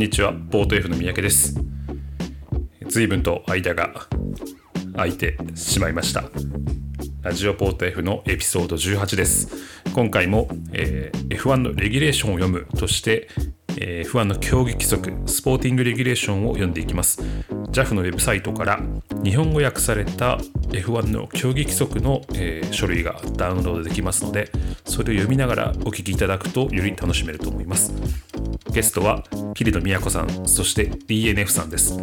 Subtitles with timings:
[0.00, 1.54] んにちは、ポート F の三宅です。
[2.88, 3.92] 随分と間が
[4.94, 6.24] 空いてしまいました。
[7.20, 9.48] ラジオポート F のエピソード18です。
[9.94, 13.28] 今回も、えー F1 のレギュレーションを読むとして、
[13.76, 17.20] えー F1 の競技規則、スポーティングレギュレーションを読んでいきます。
[17.70, 18.80] JAF のウェブサイトから
[19.22, 20.38] 日本語訳された
[20.70, 24.50] F1 の競技規則の、えー書類がダウンロードできますので、
[24.86, 27.92] それを読みながらお聞きいただくとより楽しめると思います。
[28.72, 29.24] ゲストは
[29.62, 31.98] 桐野都さん、そして DNF さんです。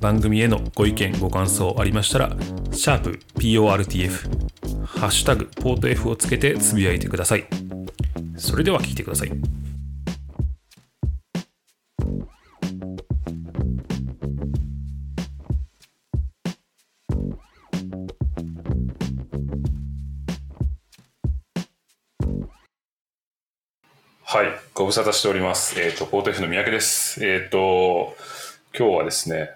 [0.00, 2.36] 番組へのご意見、ご感想ありましたら、
[2.70, 7.46] シャープ PORTF、ハッシュタグポート F をつけてつぶやいてください。
[8.36, 9.32] それでは聞いてください。
[24.74, 25.78] ご無沙汰しております。
[25.78, 27.22] えっ、と、ポート F の三宅です。
[27.22, 28.16] えっ、と、
[28.74, 29.50] 今日はですね、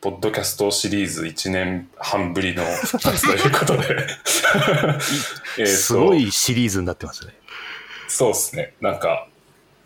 [0.00, 4.06] ポッドキャストシリーズ1年半ぶりの復活 ということで、
[5.58, 7.34] えーとすごいシリーズになってますね。
[8.08, 9.28] そうですね、なんか、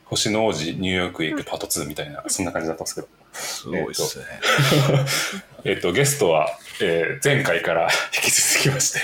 [0.05, 4.25] 星の王子ニューヨークへ行くパート2みたいな、そんな感じだったんですけど、すごいですね。
[5.65, 9.01] えっ と、ゲストは、えー前回から 引き続きまして、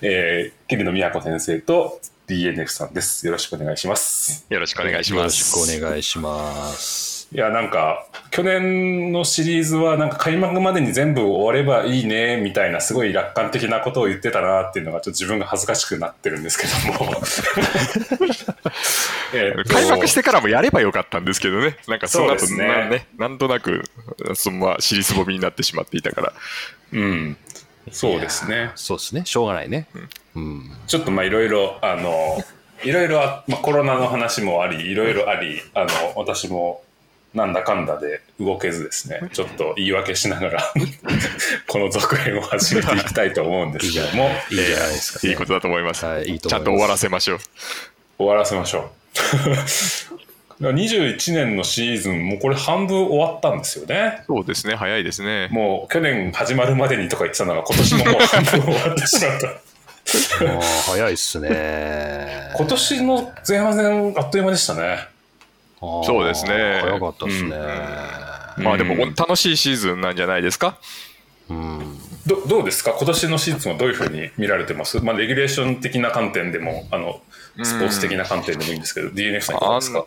[0.02, 3.26] えー、桐野都先生と DNF さんです。
[3.26, 4.46] よろしくお願いします。
[4.48, 5.80] よろしくお願いしよろします。
[5.80, 7.13] くお願いします。
[7.32, 17.14] いや、なんか、去年のシリーズは、なんか開幕までに全部終わればいいね、みたいな、すごい楽観的なことを言ってたなっていうのが、ちょっと自分が恥ずかしくなってるんですけども。
[19.34, 23.82] えっと開幕してからもやればよかったんですけどね、なんかその後そうですねなね、なんとなく、
[24.34, 26.32] そのまま尻すぼみになってしまっていたから、
[26.92, 27.36] うん。
[27.90, 28.70] そうですね。
[28.76, 29.22] そうですね。
[29.24, 29.88] しょうがないね。
[30.34, 30.70] うん。
[30.86, 32.42] ちょっとまあいろいろ、あの、
[32.84, 36.82] いろいろあ、まあ、コロナの話もあり、いろいろあり、あの、私も
[37.34, 40.72] なんだかんだで動けずですね、ちょっと言い訳しながら、
[41.66, 45.30] この続編を始めていきたいと思うんですけども、いいじゃないですか、ね。
[45.30, 46.04] いいことだと思います。
[46.04, 47.38] はいいいとちゃんと終わらせましょう。
[48.18, 50.14] 終わらせましょう。
[50.60, 54.22] 21年のシーズン、もうこれ半分終わったんですよね。
[54.28, 55.48] そうですね、早いですね。
[55.50, 59.48] もう去年始まるまでにとか言ってたのが今年ももう半分終わってしまった。
[60.86, 62.52] 早いっすね。
[62.56, 65.13] 今年の前半戦あっという間でしたね。
[65.80, 67.50] そうですね早かったっすね。
[68.58, 70.78] まあでもうん楽しいシーズンなんじゃないですか？
[71.50, 71.98] うん。
[72.26, 72.92] どどうですか？
[72.92, 74.98] 今年のシーズンはどういうふうに見られてます？
[75.04, 77.20] まあ、レギュレーション的な観点でも、あの、
[77.62, 80.06] スポーツ的な観点でもいいんですけど、DNF さんいかがですか？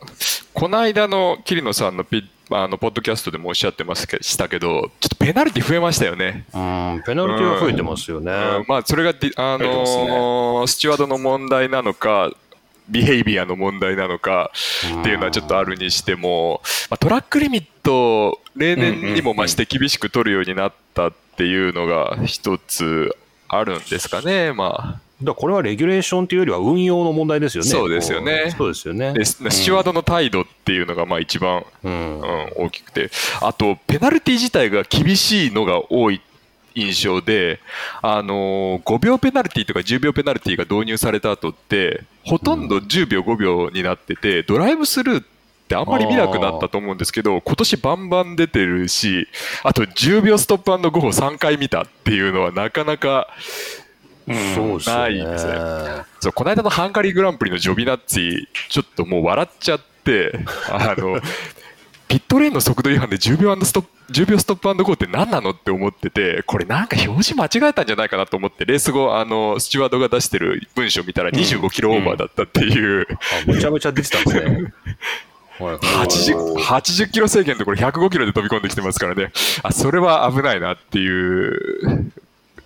[0.53, 6.45] この間の桐野さんのピあのポッドキャストでもおっしゃってますけしたけど、ちょっとペナルティ増えましたよね。
[6.53, 8.31] うん、ペナルティは増えてますよね。
[8.31, 9.13] うんまあ、それがあ
[9.57, 12.31] のースチュワードの問題なのか、
[12.89, 14.51] ビヘイビアの問題なのか
[15.01, 23.15] っていうのはちょっとあるにしても、まあ、トラックリミット、例年にも増して厳しく取るようになったっていうのが一つ
[23.47, 27.69] あるんですかね、まだからこれはレギュレーションというよりは運用の問題ですよね。
[27.69, 28.53] そうですよね。
[28.55, 29.07] そうですよね。
[29.07, 29.13] あ。
[29.13, 33.09] でスチュワードの態度っていうのがまあ一番、うんうん、大きくて、
[33.41, 36.21] あと、ペナルティ自体が厳しいのが多い
[36.77, 37.59] 印象で、
[38.01, 45.25] あのー5秒ペナルティとか10秒ペナルティが導入された後って、ほとんど10秒、5秒になってて、ドライブスルーっ
[45.67, 49.27] てあんまり見なくなったと思うんですけど、今年バンバン出てるし、
[49.63, 53.27] あと10秒ストップゴーを3回見たっていうのはなかなか
[54.27, 55.01] そうですよね。
[55.01, 55.53] ないですね。
[56.19, 60.39] そうこの間のハンガリーグランプリのジョビナッツィ、ちょっともう笑っちゃって、
[60.69, 61.19] あの
[62.07, 74.73] ピットレーンの速度違反で10秒ストップ10秒ストップゴーって何なのって思ってて、これなんか表示間違えたんじゃないかなと思って、レース後、あのスチュワードが出してる文章見たら25キロオーバーだったっていう、あむちゃむちゃ出てたんですね。
[75.59, 79.31] はいはい 80, 80キロ制限のところ105キロで飛び込んできてますからね、
[79.63, 82.11] あそれは危ないなっていう、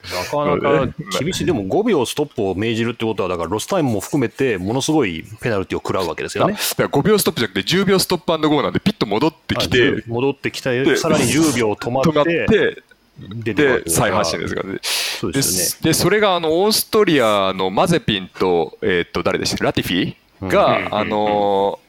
[0.03, 6.53] なかなか厳しい、でも5秒ストップを命じるってことは、だからロスタイムも含めて、ものすごいペナルティを食らうわけですよね。
[6.53, 12.83] だから5秒ストップじゃなくて10秒ストップゴーなんで、ピッと戻ってきて、戻ってきて、でさらに10秒止まって、て、
[13.19, 14.79] 出てくるわけで、再発進ですからね。
[14.81, 15.45] そうでね。
[15.81, 20.49] でそれがあのオーストリアのマゼピンと、えー、と誰でしたラティフィ？
[20.49, 20.95] が、うん。
[20.95, 21.79] あの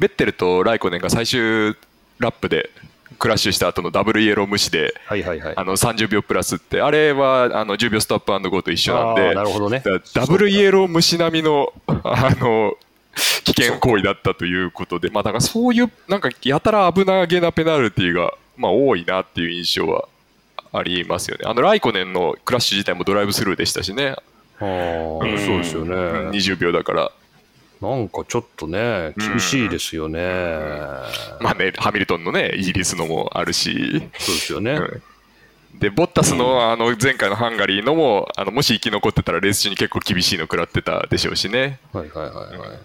[0.00, 1.76] ベッテルとライコネンが最終
[2.18, 2.70] ラップで
[3.18, 5.54] クラッシュした後のダブルイエロー無視で、はいはいはい。
[5.56, 9.82] あの30秒プラスって、あれはあの10秒ストップゴーと一緒なんあで、ーなるほどね
[10.14, 12.76] ダブルイエロー無視並みのあの
[13.44, 20.08] 危険行為だったということで、まあ、だからそういうなんかやたら危なげなペナルティがまあ多いなっていう印象は
[20.72, 21.44] ありますよね。
[21.46, 24.16] あのライコネンのクラッシュ自体もドライブスルーでしたしね、
[24.58, 25.94] あーうんそうですよね。
[26.30, 27.12] 20秒だから。
[27.82, 30.20] なんかちょっとね、厳しいですよね。
[31.40, 33.72] まあね、ハミルトンのね、イギリスのもあるし、
[34.18, 34.72] そうですよね。
[34.72, 35.02] うん
[35.74, 41.80] で、ボッタスのあの前回のハンガリーのも、あのもし生き残ってたらレース中に結構厳しいの食らってたでしょうしね。
[41.92, 42.78] はいはいはいはい。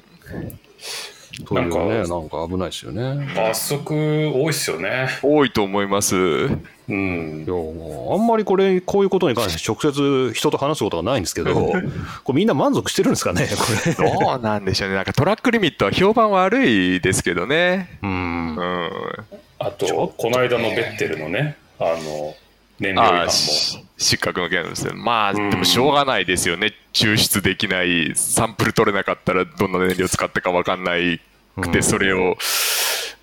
[1.46, 3.28] というね、なんか危ないですよね。
[3.36, 5.08] 罰則多いっすよね。
[5.22, 6.16] 多いと思います。
[6.16, 7.54] うんいや。
[7.54, 11.54] もうあんまりこれ、こういうことに関して直接人と話すことがないんですけど、
[12.24, 14.10] これみんな満足してるんですかね、これ。
[14.10, 14.96] どうなんでしょうね。
[14.96, 18.00] なんかトラックリミットは評判悪いですけどね。
[18.02, 18.62] うんう。
[18.62, 19.26] ん。
[19.60, 22.36] あと、この間のベッテルのね、あの、
[22.80, 23.30] 燃料もああ、。
[23.30, 24.94] し失格の件ですね。
[24.94, 26.74] まあ、でもしょうがないですよね。
[26.94, 31.20] 抽出できない、サンプル取れなかったらどんな燃料使ったか分かんない
[31.60, 32.38] くて、うんそれを、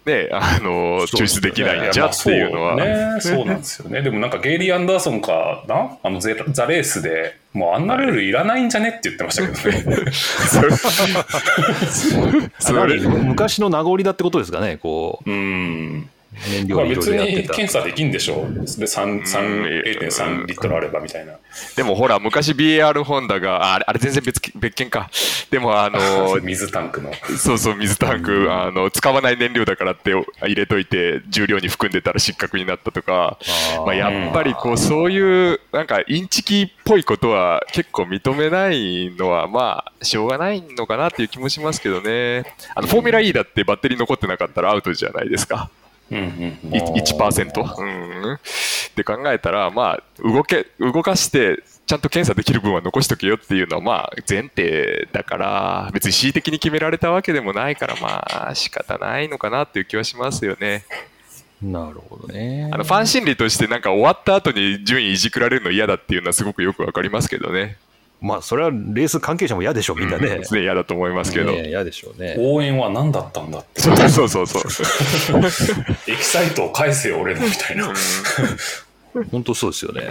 [0.05, 2.77] ね、あの、抽出できないんじゃっていうのは。
[2.77, 4.03] ね、そうなんですよね。
[4.03, 10.11] でもなんかゲイリー・アンダーソンかなあのゼザレースでもうあんなルールいらないんじゃねって言ってましたけどね。
[12.59, 16.11] それ何昔の名残だってことですかね、こうん。
[16.47, 17.49] う、燃まあ料別に。
[17.49, 18.55] 検査できんでしょう。
[18.55, 21.35] で3 3 0.3リットルあればみたいな。
[21.77, 25.11] でもほら、昔 BAR ホンダが、ああれあれ全然別別件か。
[25.51, 27.13] でもあの、 水タンクの。
[27.39, 42.45] そうそう、水タンク、あの、使わない燃料だからって入れといて、重量に含んでたら失格になったとか、あーまあ、やっぱりこう、そういう、なんか、インチキっぽいことは結構認めないのは、まあ、しょうがないのかなっていう気もしますけどね。
[42.75, 45.71] あの、フォーミュラ E だってバッテリー残ってなかったらアウトじゃないですか。
[46.15, 47.79] うんうんうんい1%。
[47.79, 47.85] う
[48.31, 48.35] ん。
[48.35, 48.39] っ
[48.95, 60.85] て考えたら、まあ、動け、動かして、ちゃんと検査できる分は残しとけよっていうのは、まあ、前提だから、別に恣意的に決められたわけでもないから、まあ、仕方ないのかなっていう気はしますよね。
[61.61, 62.71] なるほどね。
[62.73, 67.77] あの、ファン心理として、なんか終わった後に順位いじくられるの嫌だっていうのはすごくよくわかりますけどね。
[68.25, 70.39] まあ、それはレース関係者も嫌でしょ、みんなね。
[70.39, 71.53] ね嫌だと思いますけど。
[71.53, 72.37] ね嫌でしょうね。
[72.39, 73.83] 応援は何だったんだって。
[73.83, 75.43] そうそうそう そう。
[76.09, 77.93] エキサイトを返せよ、俺のみたいな。
[79.31, 80.03] 本当そうですよね。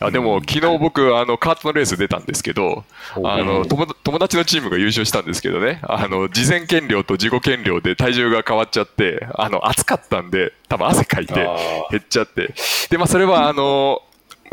[0.00, 2.84] あでも、昨日僕、あの、カートのレース出たんですけど、
[3.16, 12.54] おあの、友友達のチームが優勝したんですけどね、あの、事前減量と事後減量で体重が変わっちゃって、あの、暑かったんで、多分汗かいて減っちゃって。
[12.88, 14.02] で、まあ、それは、あの、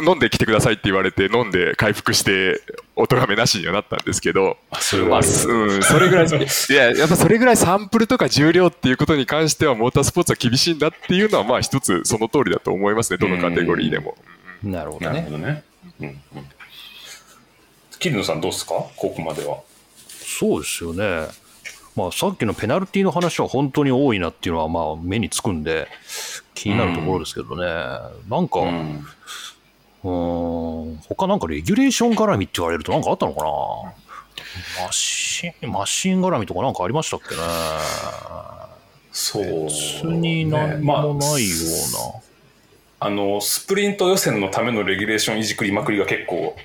[0.04, 2.62] 飲んできてくださいって言われて、飲んで回復して、
[2.96, 14.18] お咎めなしにはなったんですけど、まあ、それはうん、それぐらい、いや、やっぱそれぐらいサンプルとか重量っていうことに関しては、モータースポーツは厳しいんだっていうのは、まあ、一つその通りだと思いますね、どのカテゴリーでも。
[14.63, 15.28] なるほどね。
[15.30, 15.63] どね。
[16.01, 16.19] うんうん。
[18.00, 18.74] 桐野さんどうですか？
[18.96, 19.60] ここまでは。
[20.07, 21.28] そうですよね。
[21.96, 25.88] まあ、さっきのペナルティの話は本当に多いなっていうのはまあ目につくんで
[26.54, 27.66] 気になるところですけどね、
[28.30, 33.50] なんか、ううんーん、他なんかレギュレーション絡みって言われるとなんかあったのかな？
[34.86, 37.42] マシン、マシン絡みとかなんかありましたっけね
[39.12, 41.56] そう、別に何まあもないよ
[43.01, 46.56] あの、スプリント予選のためのレギュレーションいじくりまくりが結構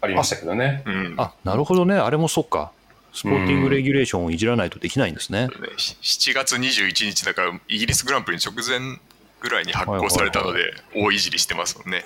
[0.00, 0.82] ありましたけどね。
[0.86, 1.22] うんうな。
[1.24, 1.94] あ、なるほどね。
[1.96, 2.72] あれもそっか。
[3.12, 5.48] スポーティングレギュレーションをいじらないとできないんですね。
[5.48, 8.98] ね7月21日だからイギリスグランプリ直前
[9.40, 12.04] ぐらいに発行されたので大いじりしてますもんね。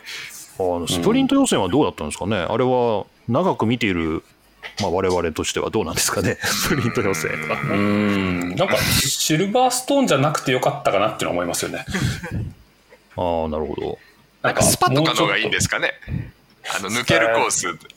[0.59, 4.23] あのスプリント予選はどうだったんですかね、あれは長く見ている、
[4.81, 7.61] まあ、我々としてはどうなんですかね、 スプリント予選は。
[7.61, 8.55] うん。
[8.57, 11.85] なんか、シルバーストーンじゃなくてよかったかなっていうのは思いますよね。
[13.17, 13.99] ああ、なるほど。
[14.43, 15.93] なんかスパとかの方がいいんですかね？
[16.79, 17.77] あの抜けるコース。
[17.79, 17.89] と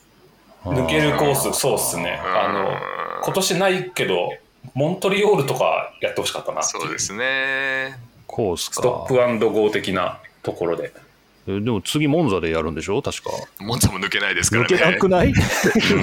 [0.65, 2.19] 抜けるコース、そうっすね。
[2.23, 2.77] あの、
[3.23, 4.33] 今年ないけど、
[4.73, 7.97] モントリオールとかやってほしかったなそうですね。
[8.27, 9.23] コースストップか。
[9.25, 10.91] アンドゴー的なところで。
[11.47, 13.31] えでも次、モンザでやるんでしょ、確か。
[13.59, 14.77] モンツァも抜けないですから抜ね。
[14.77, 15.33] けなくない？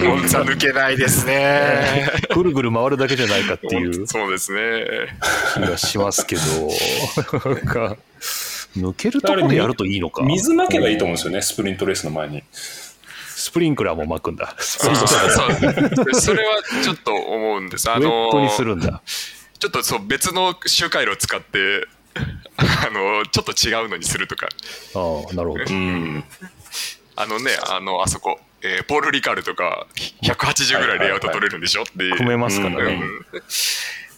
[0.04, 2.10] モンツァ抜けないですね。
[2.34, 4.86] ぐるぐる回るだけじゃないかっていう そうですね。
[5.54, 6.42] 気がしますけど、
[7.54, 7.96] なんか、
[8.76, 10.22] 抜けるとこでやるといいのか？
[10.22, 12.42] 水まけばいいと思うんですよね、スプリントレースの前に。
[13.36, 14.56] スプリンクラーも巻くんだ。
[14.58, 17.88] そうそうトそうそれはちょっと思うんです。
[17.90, 19.02] あウェのットにするんだ。
[19.58, 21.86] ちょっとそう別の周回路を使って、
[22.56, 24.48] あのちょっと違うのにするとか。
[24.94, 24.98] あ
[25.30, 25.64] あ、なるほど。
[25.68, 26.24] うん。
[27.16, 29.86] あのね、あの、あそこ、えーポール・リカールとか、
[30.22, 32.16] 180ぐらいレイアウト取れるんでしょっていう。
[32.16, 32.94] 組めますからね。
[32.94, 33.42] うん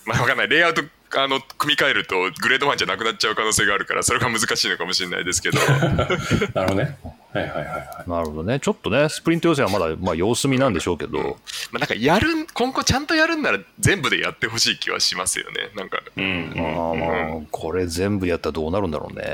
[0.07, 0.49] まあ、わかんない。
[0.49, 0.83] レイアウト、
[1.17, 5.59] あの、組み替えると、グレード1じゃなくなっちゃう可能性があるから、それが難しいのかもしれないですけど。
[6.55, 6.99] なるほどね。
[7.33, 8.11] はいはいはいはい。
[8.11, 8.59] なるほどね。
[8.61, 11.39] ちょっとね、スプリント予選はまだ、まあ、様子見なんでしょうけど、
[11.71, 15.71] まあ、なんか、やるん、今後ちゃんとやるんなら、全部でやってほしい気はしますよね。
[15.75, 16.53] なんか、うん。
[16.57, 19.25] まあまあ、これ全部やったらどうなるんだろうね。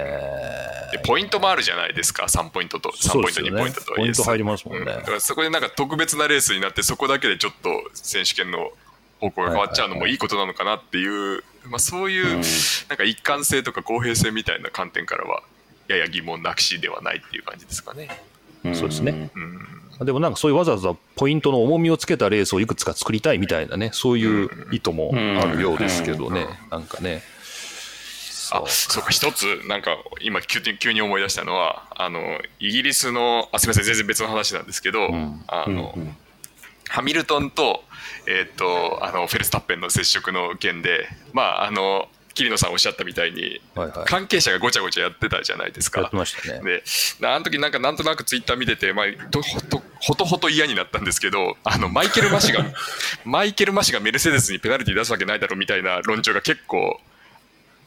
[0.92, 2.24] でポイントもあるじゃないですか。
[2.24, 3.94] 3ポイントと、3ポイント、2そうですよねポイントと。
[3.94, 8.70] ポイント入りますもんねうだからそこでなんか特別なレースになって、そこだけでちょっと選手権の
[9.20, 12.42] 方向が変わっちゃうのもいいことなのかなっていう、まあ、そういう
[12.88, 15.42] なんか一貫性とか公平性みたいな観点からは
[15.88, 18.08] やや疑問なくしではないっていう感じですかね。
[18.72, 19.30] そうですね。
[19.98, 27.22] うん、でもなんかそういうわざわざポイントの重みをつけたレースをいくつか作りたいみたいなね、そういう意図もあるようですけどね、なんかね。
[28.52, 32.20] あそうか一つなんか今急に急に思い出したのはあの
[32.60, 35.08] イギリスのあすみません全然別の話なんですけど、
[35.46, 35.94] あの、
[36.88, 37.83] ハミルトンと,、
[38.26, 46.00] えー、とあのフェルスタッペンの接触の件でまああの桐野さんおっしゃったみたいに、はいはい関係者がごちゃごちゃやってたじゃないですか。
[46.00, 46.82] やってましたね。
[47.20, 52.64] であの時なんかなんとなくツイッター見てて、まあ、どほとほとほと嫌になったんですけどあのマイケル・マシが
[53.24, 57.00] マイケル・マシがメルセデスにペナルティー出すわけないだろうみたいな論調が結構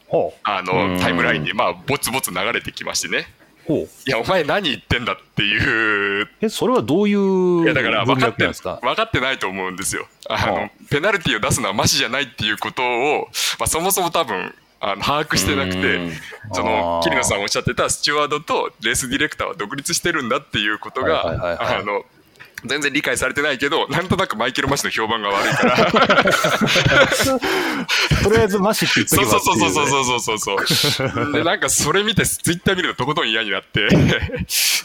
[0.07, 0.39] ほう。
[0.43, 3.27] あのタイムラインにまあぼつぼつ流れてきましてね。
[3.69, 6.29] いやお前何言ってんだっていう。
[6.41, 8.79] え、それはどういういやだから分文かって脈なんですか？
[8.81, 10.07] 分かってないと思うんですよ。
[10.29, 10.69] あの、はあ。
[10.89, 13.27] ペナルティーを出すのはマシじゃないっていうことを、
[13.59, 16.11] まあ、そもそも多分あの把握してなくて
[16.53, 22.03] その桐野さんおっしゃってたスチュワードとレースディレクターは独立してるんだっていうことがあの
[22.65, 25.91] 全然理解されてないけどなんとなくマイケル・マシの評判が悪いから。
[28.23, 31.31] とりあえずマシって言っとけばそうそうそうそうそうそうそう。
[31.33, 33.87] でなんかそれ見てツイッター見るととことん嫌になって。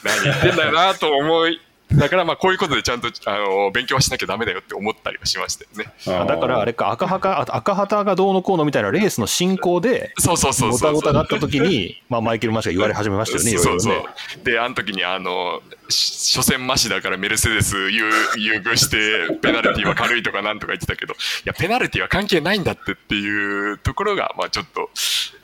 [0.04, 1.60] 何言ってんだよなと思い
[1.96, 5.92] だからまあこういうことでちゃんとあの勉強はしなきゃダメだよって思ったりはしましたよね。
[6.06, 13.94] あだからあれか赤旗あ赤旗がどうのこうのみたいなレースの進行でそうそうそうごたそうごたがあった時に、まあ、マイケル・マシが言われ始めましたよね、そうそう。
[13.94, 14.04] ね。
[14.44, 24.90] であの時にあのし初戦マシだからメルセデス優優遇してペナルティは軽いとかなんとか言ってたけどいやペナルティは関係ないんだってっていうところがまあちょっと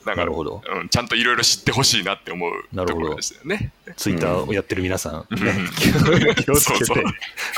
[0.06, 0.62] なんかなるほど。
[0.66, 3.72] うん、ちゃんといろいろ知ってほしいなって思うなるほどところでしたよね。
[3.96, 5.40] ツイッターをやってる皆さん、ね。
[5.40, 5.68] うん
[6.44, 7.02] 気をつけてそうそ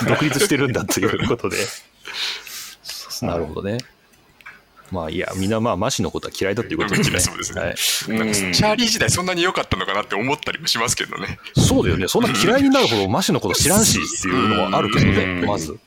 [0.06, 1.56] う独立してるんだということで。
[3.22, 3.78] なるほどね。
[4.90, 7.20] まあいや、みんなまあマシのことは嫌いだっていうことですね。
[7.20, 11.38] そうですねはい、なんかチャーリー時代そんなに良かったのかなって思ったりもしますけどね。
[11.56, 12.08] そうだよね。
[12.08, 15.78] そんな嫌いになるほどマシのこと知らんしっていうのはあるけどね、うんまず。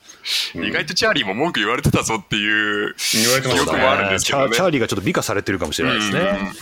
[0.56, 4.70] 意外とチャーリーも文句言われてたぞっていう記憶もあるんですけどねチャチャー。
[4.70, 6.54] リーがちょっと美化されてるかもしれないですね。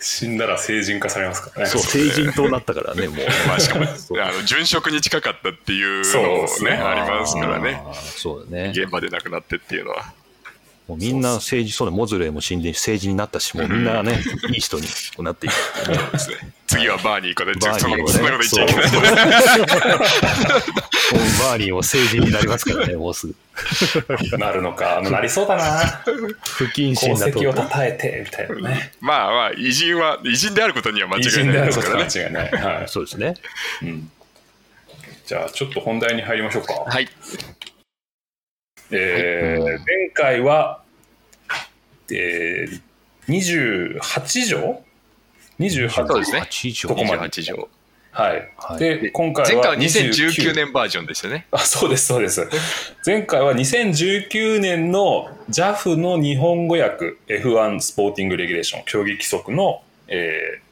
[0.00, 1.66] 死んだら成人化されますからね。
[1.70, 3.26] そう、成人となったからね、もう。
[3.48, 3.92] まあしかもあの
[4.40, 6.76] 殉職に近かったっていうのもねね。
[6.76, 7.82] ありますからね。
[8.16, 8.72] そうだね。
[8.74, 10.12] 現場で亡くなってっていうのは
[10.88, 14.86] もうみんな政治、そうだ、モズレーも死んで政治になったし、もうみんなね、いい人に
[15.18, 15.52] なっていく。
[15.54, 16.52] そうですね。
[16.68, 18.90] 次はバーニーかでバーニーをねそんなこと言っちゃいけない。
[21.40, 23.34] バーニーも成人になりますからね、もうすぐ。
[24.38, 25.00] なるのか。
[25.02, 25.80] なりそうだな。
[26.44, 27.40] 不謹慎功だと。
[27.40, 28.92] 績をたたえてみたいなね。
[29.00, 32.88] まあまあ偉人は偉人であることには間偉違いない人であることですからねは間違いない、はい。
[32.88, 33.34] そうですね。
[33.82, 34.10] うん、
[35.26, 37.08] じゃあちょっと本題に入りましょうか、はい
[38.90, 40.82] えー前回は、
[42.10, 42.80] えー、
[43.98, 44.82] 28条
[45.58, 46.88] ?28 そうですね8条。
[46.88, 47.28] ここまで。
[47.28, 47.68] 28条。
[48.12, 48.78] はい、はい。
[48.78, 51.46] で今回は前回は2019 29年バージョンでしたね。
[51.50, 52.48] あそうですそうです。
[53.04, 60.66] 前回は2019年の JAF の日本語訳 F1 スポーティングレギュレーション競技規則の、えー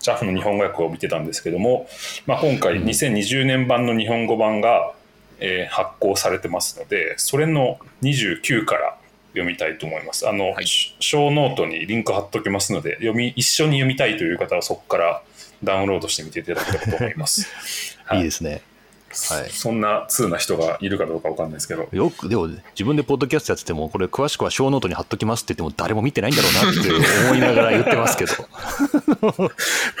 [0.00, 1.88] JAF の日本語訳を見てたんですけども、
[2.24, 4.94] まあ、今回2020年版の日本語版が、
[5.40, 8.98] えー発行されてますのでそれの29から
[9.32, 15.22] 読みたいと思いますあの、はいショーノートにリンク貼っときますので読み一緒に読みたいという方はそこから
[15.62, 17.48] ダウンロードしてみていただければと思います。
[18.04, 18.62] はいいいですね。
[19.10, 19.50] はい。
[19.50, 21.88] そんな通な人がいるかどうかわかんないですけど。
[21.92, 28.32] よく、でも、自分でポッドキャストやってても、これ詳しくは小ノートに貼っときますって言っても、誰も見てないんだろうなって思いながら言ってますけど、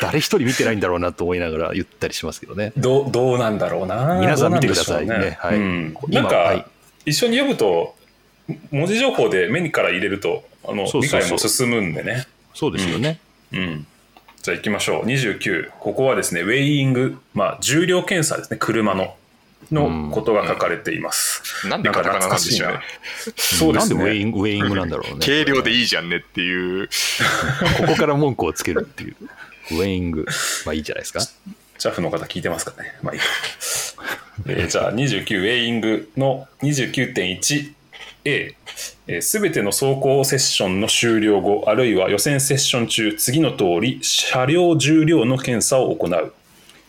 [0.02, 2.72] 誰一人見てないんだろうなと思いながら言ったりしますけどね。
[2.76, 4.18] どうどうなんだろうな。
[4.20, 6.64] 皆さん見てくださいどうなんでしょうねはいうん今なんか、はい
[7.08, 7.94] 一緒に読むと、
[8.70, 12.26] 文字情報で目にから入れると、あの理解も進むんでね。
[12.54, 13.18] そうですよね。
[13.52, 13.86] うん。
[14.42, 15.04] じゃあ行きましょう。
[15.04, 15.70] 29。
[15.80, 19.14] ここはですね、ウェイング、まあ、重量検査ですね、車の。
[19.72, 21.66] のことが書かれています。
[21.68, 22.80] なんでカタカナなんでしょうね
[23.36, 23.96] そうですね。
[23.96, 25.20] なんでウェイングウェイングなんだろうね。
[25.20, 26.88] 軽量でいいじゃんねっていう
[27.76, 29.16] ここから文句をつけるっていう。
[29.72, 30.26] ウェイング。
[30.64, 31.20] まあいいじゃないですか。
[31.20, 32.96] ジャフの方聞いてますかね。
[33.02, 33.26] まあいいか。
[34.46, 36.46] えーじゃあ29ウェイングの
[39.06, 46.10] 29.1A すべての走行セッションの終了後あるいは予選セッション中次の通り車両重量の検査を行う、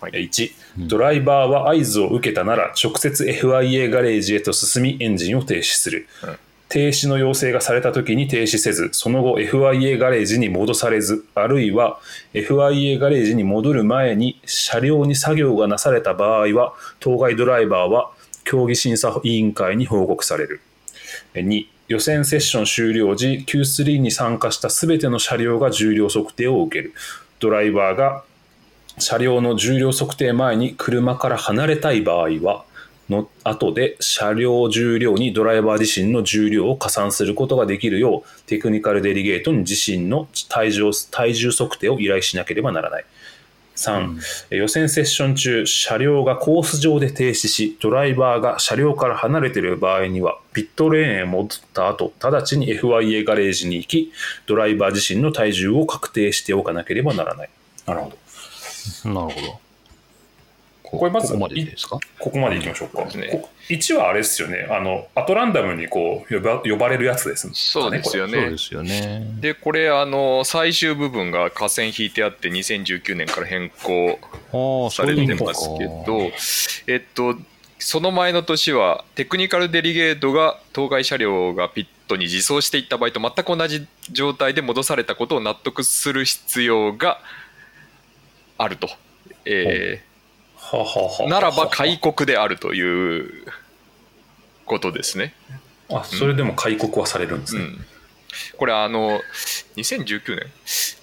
[0.01, 0.12] はい。
[0.12, 0.51] 1
[0.88, 6.08] ドライバーは合図を受けたなら直接 FIA ガレージへと進みエンジンを停止する、
[6.69, 12.00] 停止の要請がされた時に停止せずその後 FIA ガレージに戻されずあるいは
[12.34, 18.12] FIA ガレージに戻る前に車両に作業がなされた場合は当該ドライバーは
[18.43, 20.62] 競技審査委員会に報告される。
[21.34, 26.94] 2、予選セッション終了時、Q3 に参加したすべての車両が重量測定を受ける。
[27.39, 28.24] ドライバーが
[29.00, 32.66] 車両の重量測定前に車から離れたい場合は、
[33.10, 43.06] の後で車両重量にドライバー自身の重量を加算することができるようテクニカルデリゲートに自身の体重体重測定を依頼しなければならない。
[43.80, 54.12] 3、予選セッション中、車両がコース上で停止し、ドライバーが車両から離れている場合には、ピットレーンへ戻った後、直ちに FIA ガレージに行き、
[54.48, 57.50] ドライバー自身の体重を確定しておかなければならない。
[57.86, 58.12] なるほ
[59.04, 59.10] ど。
[59.10, 59.69] なるほど。
[60.91, 62.00] これまずここまででいいですか？
[62.19, 63.03] ここまでいきましょうか。
[63.05, 64.67] ですねこ1はあれですよね。
[64.72, 67.53] あの、アトランダムにこう呼ば呼ばれるやつですかね。
[67.55, 68.58] そうですよねで。
[68.58, 69.24] すよね。
[69.39, 74.17] で、これ、あの、最終部分が架線引いてあって、2019年から変更
[74.91, 76.31] されてますけど、
[76.88, 77.36] えっと、
[77.77, 87.19] その前の年は、テクニカルデリゲートが当該車両がピットに自走していった場合と全く同じ状態で戻されたことを納得する必要が
[88.58, 88.89] あると。
[89.46, 90.09] えー
[91.28, 93.46] ならば開国であるという
[94.66, 95.34] ことですね。
[95.92, 97.62] あ、それでも開国はされるんですね。
[97.62, 97.86] うん、
[98.58, 99.20] これあの
[99.76, 100.46] 2019年。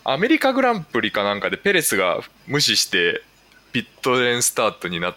[0.04, 3.22] アメリカグランプリかなんかでペレスが無視して
[3.72, 5.16] ピットレーンスタートになっ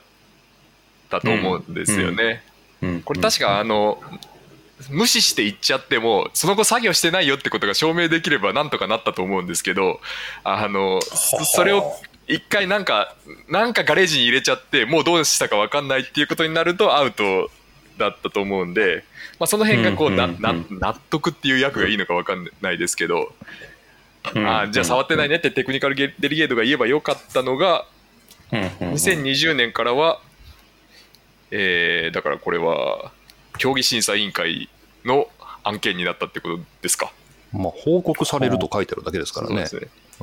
[1.09, 2.43] たと思うんですよね。
[2.81, 3.01] うん。
[3.03, 4.01] これ確かあの
[4.89, 9.99] 無視して行っちゃってもその後作業してないよってことが証明できればなんとかなったと思うんですけど
[10.43, 11.93] あのそそれを
[12.29, 13.15] 一回なんか
[13.49, 17.49] なんかガレージに入れちゃってもうどうしたか分かんないっていうことになるとアウト
[17.97, 19.03] だったと思うんで、
[19.39, 23.33] まあ、その辺がこうんうんうんな納得っていう役がいいのか分かんないですけど、
[24.35, 27.85] うんあじゃあ触ってないねってテクニカルデリゲートが言えばよかったのが
[28.51, 30.21] うんうんうん2020年からは、
[31.51, 33.11] えーだからこれは
[33.57, 34.69] 競技審査委員会
[35.03, 35.27] の
[35.63, 37.11] 案件になったってことですか？
[37.51, 39.55] まあ、報告されると書いてあるだけですからね。
[39.55, 39.67] ね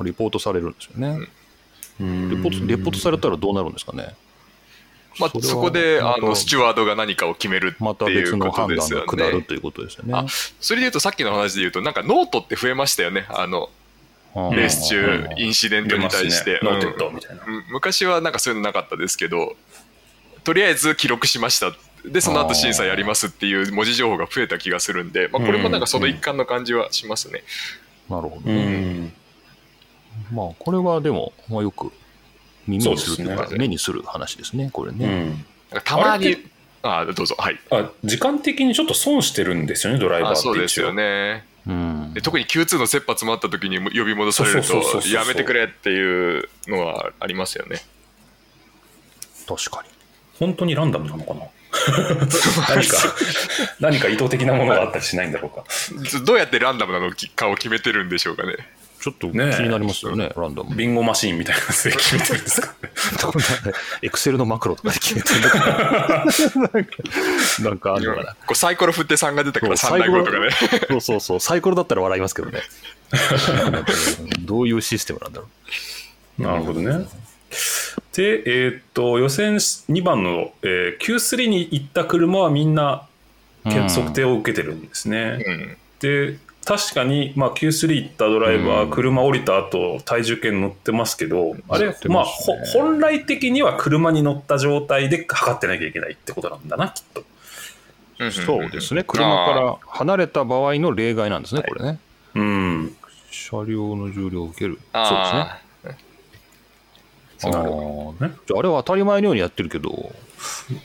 [0.03, 1.07] リポートされるんですよね。
[1.07, 1.27] うん
[1.99, 2.05] レ
[2.37, 4.15] ポートレポートされたらどうなるんですかね？
[5.19, 9.05] まあ、そそこであのスチュワードが何かを決めるまたっていうこと判断がですよね。
[9.07, 10.13] 下るということですよね。
[10.13, 10.25] あ
[10.59, 13.69] それでいうとさっきの話で言うとなんかノートって増えましたよねあの
[14.35, 16.59] うんレース中うんインシデントに対して、
[17.71, 19.55] 昔はなんかそういうのなかったですけど
[20.43, 21.71] とりあえず記録しました
[22.05, 27.43] でその後審査やりますっていう文字情報が増えた気がするんで、まあ、これもなんかその一環の感じはしますね。
[28.07, 29.11] なるほどうね。
[30.33, 31.91] んまあ、これはでも、まあ、よく
[32.67, 33.59] 耳にするというかそうです、ね。
[33.59, 35.05] 目にする話ですね、これね。
[35.05, 35.27] うん。
[35.29, 36.25] なんかたまに。
[36.25, 37.35] あれってあどうぞ。
[37.37, 37.59] はい。
[37.71, 41.03] あ時間的にちょっと損してるんですよねドライバーあってそうですよね。
[41.03, 42.13] ねうん。
[42.13, 45.11] で特に Q2 の切羽詰まった時に呼び戻されるそうそうそうそうそう。
[45.11, 47.81] とやめてくれっていうのはありますよね。
[49.47, 49.89] 確かに。
[50.39, 51.41] 本当にランダムなのかな？
[52.69, 52.97] 何か
[53.79, 55.65] 何か意図的なものがあったりしないんだろうか。
[56.25, 58.55] どうやってランダムなのかを決めてるんでしょうかね。
[59.07, 60.75] ちょっと気になりますよね、ランダム。
[60.75, 62.75] ビンゴマシーンみたいなやつで決めてるんですか
[64.03, 66.25] エクセルのマクロとかで決めてるのか
[67.61, 68.33] な なんかあるのかな。
[68.33, 70.49] こうサイコロ振って3が出たから3そう対5とかね。
[70.89, 72.61] そうそうそう、サイコロだったら笑いますけどね。
[74.39, 75.47] どういうシステムなんだろ
[76.37, 77.07] なるほどね。
[78.13, 83.07] で、えーっと、予選2番の、えー Q3 に行った車はみんな
[83.65, 85.41] うん測定を受けてるんですね。
[85.45, 97.23] うんで、確かに、まあ、Q3 行ったドライバー、うん車降りた後、体重計に乗ってますけど、あれまあ、本来的には車に乗った状態で測ってなきゃいけないってことなんだな、きっと。
[98.19, 98.31] う。
[98.31, 101.99] そうですね、車から離れた場合の例外なんですね、これね。
[102.35, 102.95] うん。
[103.31, 104.77] 車両の重量を受ける。
[104.93, 105.89] そうで
[107.45, 107.51] すね。
[107.53, 108.33] なるあほどね。
[108.33, 110.11] ーじゃああれは当たり前のようにやってるけど、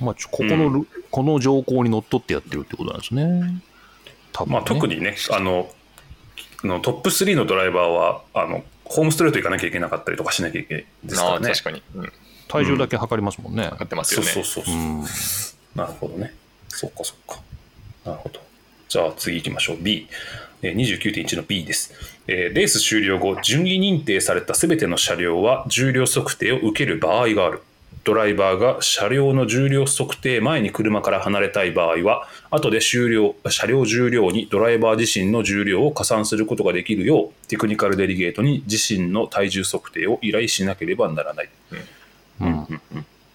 [0.00, 3.62] まあ、ちょここのル、この条項にのっとってやってるってことなんですね。
[4.32, 5.70] 多分ねまあ、特にね、あの、
[6.64, 11.50] あのトップ3のドライバーは、あの、ホームストレート行かなきゃいけなかったりとかしなきゃいけないですからね。
[11.50, 11.82] 確かに。
[11.94, 12.12] うん
[12.48, 13.62] 体重だけ測りますもんね。
[13.64, 14.30] 測ってますそよね。
[14.32, 14.76] うそうそうそうう。
[14.76, 15.00] ん。
[15.74, 16.34] なるほどね。
[16.68, 17.40] そっかそっか。
[18.04, 18.40] なるほど。
[18.90, 19.76] じゃあ次行きましょう。
[19.80, 20.06] B。
[20.60, 21.94] えー29.1の B です。
[22.26, 27.62] えーレース終了後、順位認定されたすべての車両は重量測定を受ける場合がある。
[28.04, 41.48] ドライバーが車両の重量測定前に車から離れたい場合は、後で終了車両重量にドライバー自身の重量を加算することができるよう、テクニカルデリゲートに自身の体重測定を依頼しなければならない。
[42.40, 42.66] うん。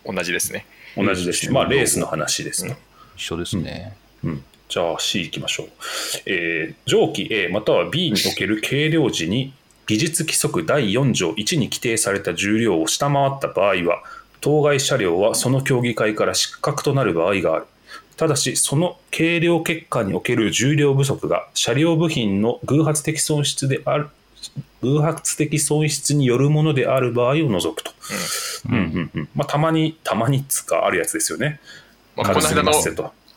[0.05, 0.65] 同じですね。
[0.95, 1.53] 同じですね。
[1.53, 2.77] まあ、レースの話ですね。
[3.15, 3.95] 一緒ですね。
[4.23, 5.67] うん、じゃあ C いきましょう、
[6.25, 9.53] えー上記 A または B における計量時に
[9.87, 14.03] 技術規則第4条1に規定された重量を下回った場合は
[14.41, 17.65] 当該車両はその競技会から失格となる場合がある
[18.17, 24.09] ただし、その計量結果における重量不足が車両部品の偶発的損失である、
[24.81, 27.91] 偶発的損失によるものである場合を除くと。
[28.69, 31.59] うんうんうんまあ、たまに、たまにっつうかあるやつですよね。
[32.15, 32.73] まあ、この間の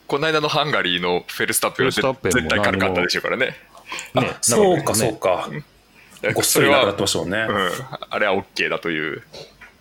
[0.07, 3.55] この間のハンガリーのフェルスタッペルスタッペンも絶対軽かったでしょうからね。
[4.15, 5.51] あねそうか、そうか。
[6.35, 7.47] ごっそそれはりなくなってましたもんね。
[7.49, 7.71] うん、
[8.09, 9.23] あれは OK だという、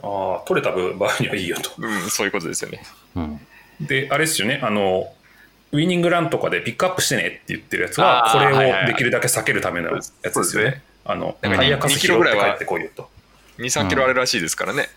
[0.02, 1.72] ああ、取れた場合にはいいよと。
[1.78, 2.84] うん、そういうことですよね。
[3.16, 3.40] うん
[3.82, 5.14] で、あれですよね、あの、
[5.72, 10.82] ウイニングランとかでピックアップしてねって言ってるやつは、これをできるだけ避けるためのやつですよね。
[11.06, 13.10] あの、タイヤカス2キ拾って帰ロぐらいはってこいよと。
[13.58, 14.90] 2、3キロあるらしいですからね、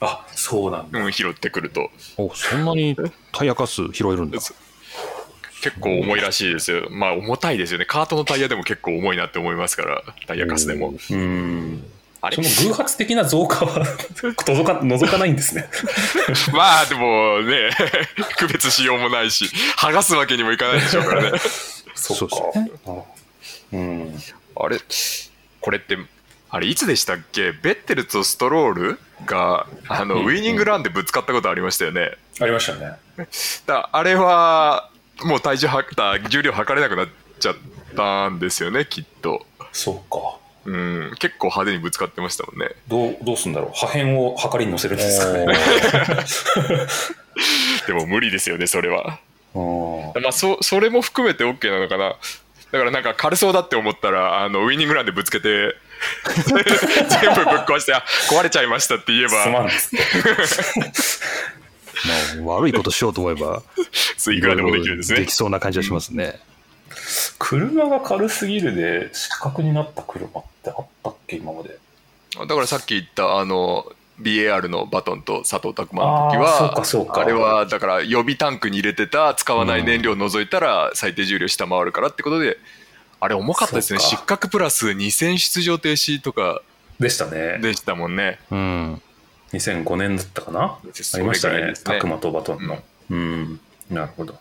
[0.00, 1.00] あ、そうなんだ。
[1.00, 1.90] うん、拾ってくると。
[2.16, 2.96] おそんなに
[3.32, 4.38] タイヤカス拾えるんだ。
[5.62, 6.88] 結構重いらしいですよ。
[6.90, 7.84] まあ重たいですよね。
[7.84, 10.94] カートのタイヤでも結構重いなって思いますから、タイヤカスでも。
[11.10, 11.84] うん。
[12.22, 12.42] あれ？
[12.42, 15.68] その偶発的な増加は 覗か覗かないんですね。
[16.52, 17.70] まあでもね、
[18.38, 19.46] 区別しようもないし、
[19.78, 21.38] 剥がすわけにもいかないでしょうからね。
[21.94, 22.36] そっか
[22.84, 23.06] そ
[23.72, 24.18] うん。
[24.56, 24.78] あれ？
[25.60, 25.98] これって、
[26.50, 27.52] あれいつでしたっけ？
[27.52, 32.12] ベッテルとストロールがあの、うんウイニングランでぶつかったことありましたよね。
[32.40, 32.92] ありましたね。
[33.66, 34.90] だあれは
[35.22, 37.56] もう体重はた重量測れなくなっちゃっ
[37.96, 40.39] たんですよねきっと、そっか。
[40.66, 43.70] うん、結構派手にぶつかってましたもんねどう、どうすんだろう。
[43.74, 45.46] 破片を測りに乗せるんですかね。
[47.86, 49.18] でも無理ですよねそれは、
[49.54, 52.16] うんまあ、そそれも含めて OK なのかな
[52.72, 55.74] だからなんか軽そうだって思ったらあのウイニングランでぶつけて
[56.46, 56.64] 全部ぶっ
[57.64, 59.98] 壊してあ壊れちゃいましたって言えすまばんっつって。
[62.40, 63.62] まあ、悪いことしようと思えば、
[64.16, 66.40] そういくらでもできるんですねできそうな感じがしますね。
[67.40, 71.78] 車が軽すぎるで失格になった車ってあったっけ今まで。
[72.38, 77.20] だからさっき言ったあの BAR のバトンと佐藤拓磨の時あーそうかはそうか。
[77.22, 82.58] あれはだから予備タンクに入れてた使わない燃料を除いたら最低重量下回るからってことで
[83.20, 84.00] あれ重かったですね。
[84.00, 86.60] 失格プラス2000出場停止とか
[87.00, 87.58] でしたね。
[87.58, 88.38] でしたもんね。
[88.50, 89.02] うん。
[89.52, 90.62] 2005年だったかな？
[90.62, 91.94] あそりましたねれぐらいですね。
[91.94, 92.78] タクマとバトンの。
[93.10, 94.38] うん、なるほど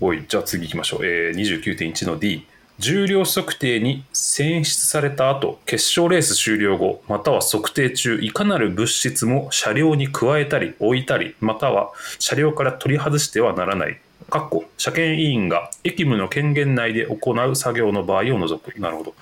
[0.00, 2.46] おいじゃあ次行きましょう、えー、29.1の D
[2.80, 14.00] 重量測定に選出された後決勝レース終了後または測定中いかなる物質も車両に加えたり置いたりまたは車両から取り外してはならない。
[14.30, 18.80] かっこ車検委員が役務の権限内で行う作業の場合を除く。
[18.80, 19.14] なるほど。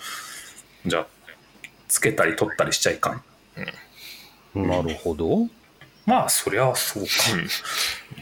[0.87, 1.07] じゃあ
[1.89, 3.23] つけたり取ったりしちゃいかん。
[4.55, 5.49] なるほど。
[6.09, 7.11] まあそりゃそうか。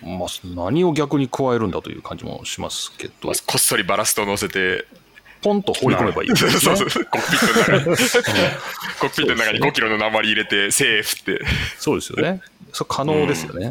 [0.03, 3.29] まあ、何を逆に加えるんだという感じもしますけど。
[3.29, 4.85] まあ、こっそりバラストを乗せて
[5.41, 6.31] ポンと放り込めばいい。
[6.31, 6.35] ね。
[6.37, 7.05] そうそう。
[7.05, 7.85] コックピットの中に。
[7.85, 11.45] コックピットの中に5キロの鉛入れてセーフって。
[11.79, 12.41] そうですよね。
[12.73, 13.71] そう可能ですよね。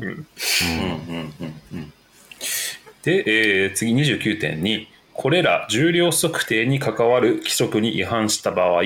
[3.04, 8.84] で、えー次29.2これら重量測定に関わる規則に違反した場合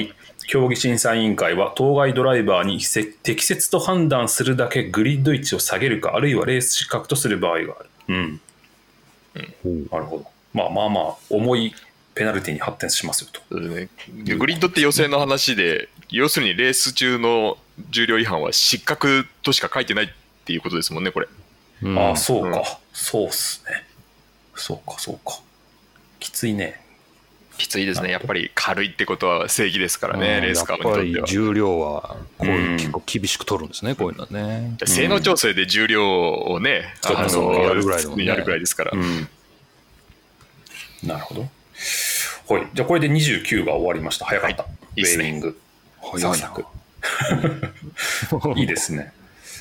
[0.50, 7.90] 競技審査委員会は当該ドライバーにせ適切と判断するだけグリッド位置を下げるかあるいはレース失格とする場合がある。
[8.08, 8.42] うん。
[9.64, 9.88] ほう。
[9.92, 10.26] なるほど。
[10.56, 11.76] まあまあまあ重い
[12.16, 13.60] ペナルティに発展しますよと。
[13.60, 13.90] ね。
[14.24, 17.60] でグリッドって予選の話で要するにレース中の
[17.92, 20.08] 重量違反は失格としか書いてないっ
[20.46, 21.28] ていうことですもんねこれ。
[21.84, 22.00] うん。
[22.00, 23.86] ああそうか、うんそうっすね。
[24.56, 25.40] そうかそうか。
[26.20, 26.82] きついね
[27.60, 28.10] きついですね。
[28.10, 30.44] やっぱり軽いってことは正義ですからね、うん。
[30.44, 31.28] レースカーにとっては。
[31.28, 34.78] 重量はこういううん結構厳しく取るんですね、こういうのはね。
[34.86, 38.26] 性能調整で重量をね、うかそうかやるぐらいね。
[38.26, 39.28] やるぐらいですから、うん。
[41.04, 41.42] なるほど。
[41.42, 42.68] はい。
[42.74, 44.26] じゃあこれで29が終わりました。
[44.26, 45.02] 早かった、い。
[45.02, 45.60] いウェーニング。
[46.02, 46.36] 早いな。
[46.36, 46.66] サク
[48.30, 49.12] サクいいですね。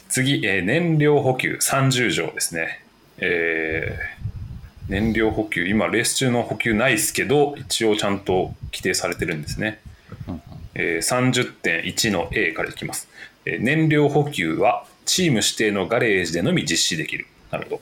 [0.09, 1.59] 次、えー燃料補給。
[1.61, 2.85] 30条ですね。
[3.19, 4.19] えー
[4.89, 9.81] 燃料補給今レース中の補給ないですけど一応ちゃんと規定されてるんですね、
[10.75, 13.09] えー30.1の A からいきます、
[13.45, 17.27] えー燃料補給はチーム指定のガレージでのみ実施できる。
[17.51, 17.81] なるほど。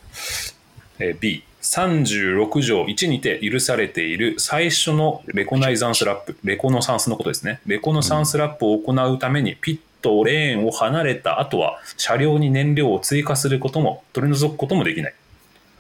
[1.01, 6.39] えー B36 条1にて許されている最初のレコナイザンスラップ。
[6.45, 7.61] レコノサンスのことですね。
[7.67, 15.15] レコノサンスラップを行うためにピットレーンを離れた後は車両に燃料を追加することも取り除くこともできない。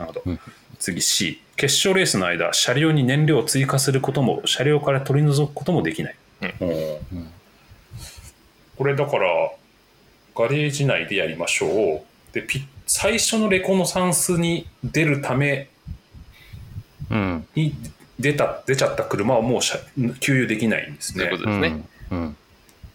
[0.00, 0.40] なるほど、うん
[0.78, 7.30] 次 C 決勝レースの間車両に燃料を追加することも車両から取り除くこともできない、うん。
[8.76, 9.52] これだから
[10.34, 12.02] ガレージ内でやりましょう。
[12.32, 15.68] でピ最初のレコノサンスに出るため
[17.10, 17.46] うん。
[17.54, 17.74] に
[18.18, 19.78] 出た出ちゃった車はもう車
[20.20, 21.24] 給油できないんですね。
[21.24, 22.36] そういうことですね、うん。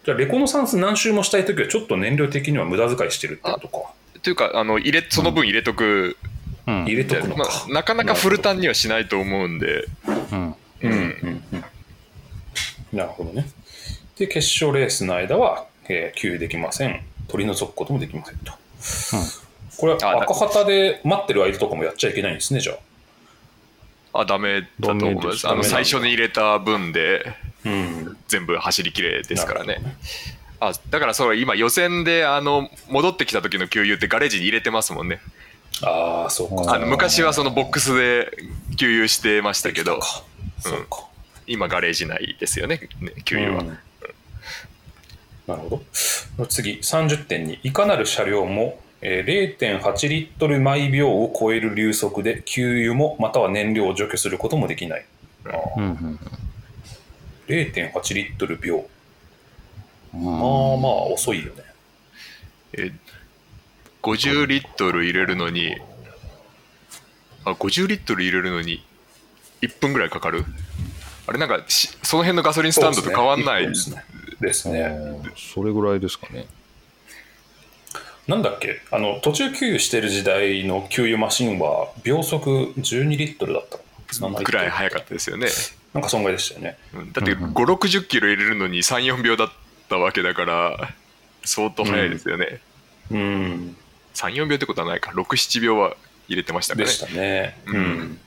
[0.04, 3.94] じゃあレコノサンス何周もしたい時はちょっと燃料的には無駄遣いしてるってことか。
[4.22, 6.31] というかあの入れその分入れとくうん
[6.66, 7.66] 入れとくのまか。
[7.68, 9.86] あ、なかなかフルタンにはしないと思うんで、
[10.32, 11.64] うんうんうんうん。
[12.94, 13.48] なるほどね。
[14.18, 17.04] で、決勝レースの間は、えー給油できません。
[17.28, 18.54] 取り除くこともできませんと。
[19.78, 22.74] これあは赤旗で待ってる間とかもやっちゃいけないんですね、じゃ
[24.14, 24.22] あ。
[24.22, 25.32] あ、ダメだと思いま。
[25.32, 27.34] すすあの、最初に入れた分で、
[27.66, 28.18] うん。
[28.28, 29.78] 全部走りきれですからね。
[30.62, 35.20] あだからそう今予選であの戻ってきた時の給油ってガレージに入れてますもんね
[35.84, 36.76] ああ、そうか。
[36.76, 38.32] あの昔はそのボックスで
[38.78, 40.02] 給油してましたけど
[40.60, 41.08] そうか。
[41.48, 43.78] 今ガレージ内ですよねね給油は、うん
[45.48, 45.84] なるほ
[46.38, 46.46] ど。
[46.46, 55.06] 次、30点に、いかなる車両も、えー0.8リットル毎秒を超える流速で給油もまたは燃料を除去することもできない。
[55.78, 56.20] うんうん
[57.48, 58.86] 0.8リットル秒。
[60.14, 61.64] うんまあまあ遅いよね。
[62.74, 62.92] え
[64.02, 65.76] 50リットル入れるのに
[67.46, 68.84] あ50リットル入れるのに
[69.62, 70.46] 1分ぐらいかかる？
[71.28, 74.04] あれなんかしその辺のガソリンスタンドと変わんない、ですね。
[74.40, 74.82] ですね。
[75.24, 76.48] うんそれぐらいですかね。
[78.28, 78.82] なんだっけ？
[78.92, 83.78] あの、途中給油してる時代の給油マシンは秒速12リットルだった。
[84.20, 85.48] のかなぐらい早かったですよね、
[85.94, 86.78] なんかそんぐらいでしたよね。
[86.94, 87.14] うん。
[87.14, 89.50] だって5 6 0キロ入れるのに34秒だっ
[89.88, 90.90] たわけだから
[91.46, 92.60] 相当早いですよね、
[93.10, 93.78] うん。
[94.14, 95.12] 34秒ってことはないか。
[95.12, 95.96] 67秒は
[96.28, 96.92] 入れてましたからね。
[96.92, 97.58] でしたね。
[97.68, 98.20] うん。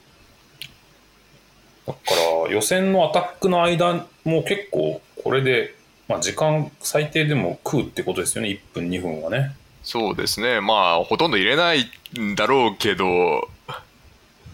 [1.86, 1.98] だか
[2.46, 5.74] ら予選のアタックの間も結構これで、
[6.08, 8.50] まあ、時間最低でも食うってことですよね。
[8.50, 9.54] 1分2分はね。
[9.82, 10.60] そうですね。
[10.60, 13.48] まあほとんど入れないんだろうけど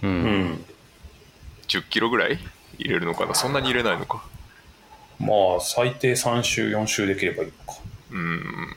[0.03, 0.07] う。
[0.07, 0.25] うん。
[0.55, 0.65] ん
[1.69, 2.39] 10キロぐらい
[2.79, 3.35] 入れるのかな。
[3.35, 4.25] そんなに入れないのか。
[5.21, 5.27] ま
[5.59, 7.81] あ最低3周4周できればいいのか。
[8.11, 8.77] うん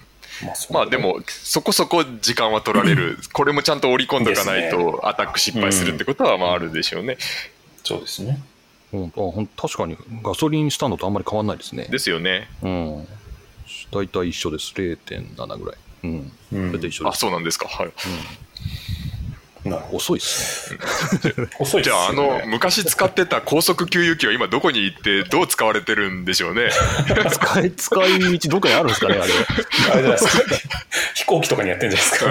[0.72, 7.18] まあでもそこそこ時間は取られるこれもちゃんと織り込んどかないとアタック失敗するってことはまああるでしょうね、
[7.84, 8.40] そうですね
[8.94, 11.88] うんあほん確かにガソリンスタンドとあんまり変わんないですね。
[11.90, 13.08] ですよねうん。
[13.92, 14.72] 大体一緒です。
[14.76, 15.78] 0.7ぐらい。
[16.04, 16.32] うん。
[16.54, 17.14] うん大体一緒です。
[17.14, 17.92] あそうなんですかはいなる
[19.72, 20.80] ほ遅いですね。
[21.38, 26.70] ど遅いじゃああの昔使ってた高速給油機は今どこに行ってどう使われてるんでしょうね。
[27.32, 29.24] 使い、 使い道どっかにあるんですかね、あれ。
[29.24, 30.44] あれじゃないですか。
[31.16, 32.26] 飛行機とかにやってんじゃないですか。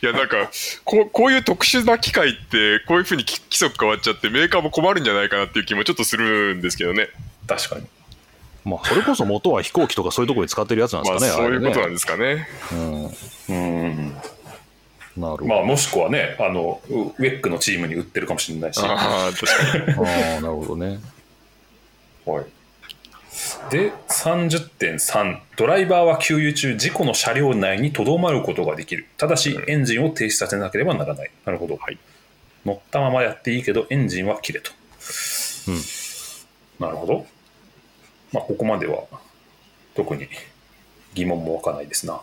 [0.00, 0.48] いやなんか
[0.84, 7.08] こうこういう特殊な機械ってこういうふうに規規則変わっちゃってメーカーも困るんじゃないかなっていう気もちょっとするんですけどね。
[7.48, 7.86] 確かに。
[8.64, 11.48] まあ、それこそ元は飛行機とかそういうところで使ってるやつなんでますあかね。
[11.48, 12.48] そういうことなんでですかね。
[12.68, 13.04] すうん。
[13.48, 14.14] うん
[15.18, 15.46] なるほど。
[15.46, 18.80] まあもしくはねあのウウェックのチームに売ってるかもしれないし。
[18.82, 20.08] ああ確かに。
[20.34, 21.00] ああ、なるほどね。
[22.24, 22.44] はい、
[23.70, 29.06] で30.3ドライバーは給油中事故の車両内にとどまることができる。
[29.16, 31.30] ただしエンジンを停止させなければならない。
[31.44, 31.98] なるほど、はい。
[32.64, 34.70] 乗ったままやっていいけどエンジンは切れと、
[35.68, 36.86] うん。
[36.86, 37.26] なるほど。
[38.32, 39.04] まあここまでは
[39.94, 40.28] 特に
[41.14, 42.20] 疑問も湧かないですな、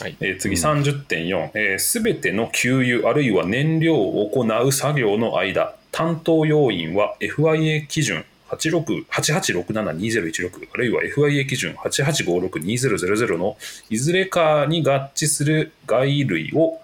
[0.00, 0.16] はい。
[0.20, 13.56] えー次30.4すべ、全ての給油あるいは燃料を行う作業の間担当要員は FIA 基準86 88672016あるいは FIA 基準88562000の
[13.90, 16.80] いずれかに合致する外類を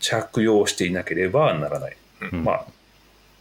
[0.00, 1.96] 着用していなければならない、
[2.32, 2.44] うん。
[2.44, 2.66] まあ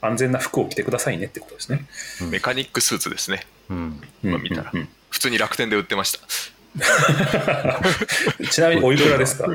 [0.03, 1.85] 安全な服を着てくださいねってことですね、
[2.31, 3.45] メカニックスーツですね。
[3.69, 4.01] うん。
[4.23, 4.71] 今見たら。
[4.73, 6.19] うんうん普通に楽天で売ってました。
[6.19, 6.21] う
[6.57, 6.60] ん
[8.49, 9.45] ちなみにおいくらですか？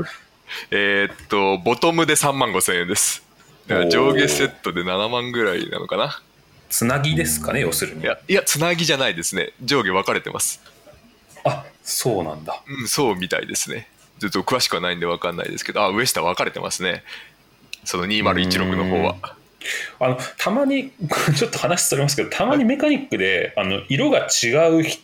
[0.70, 3.22] えーっとボトムで3万5千円です。
[3.68, 6.20] 上下セットで7万ぐらいなのかな？
[6.68, 8.02] つなぎですかね要するに。
[8.02, 9.52] いやいやつなぎじゃないですね。
[9.64, 10.60] 上下分かれてます。
[11.44, 12.62] あそうなんだ。
[12.66, 13.88] うんそうみたいですね。
[14.20, 15.82] ちょっと詳しくはないんで分かんないですけど。
[15.84, 17.02] あ上下分かれてますね。
[17.84, 19.16] その2016の方は。
[19.98, 20.92] あのたまに
[21.36, 25.00] ちょっと話それますけどたまにメカニックであの色が違うひ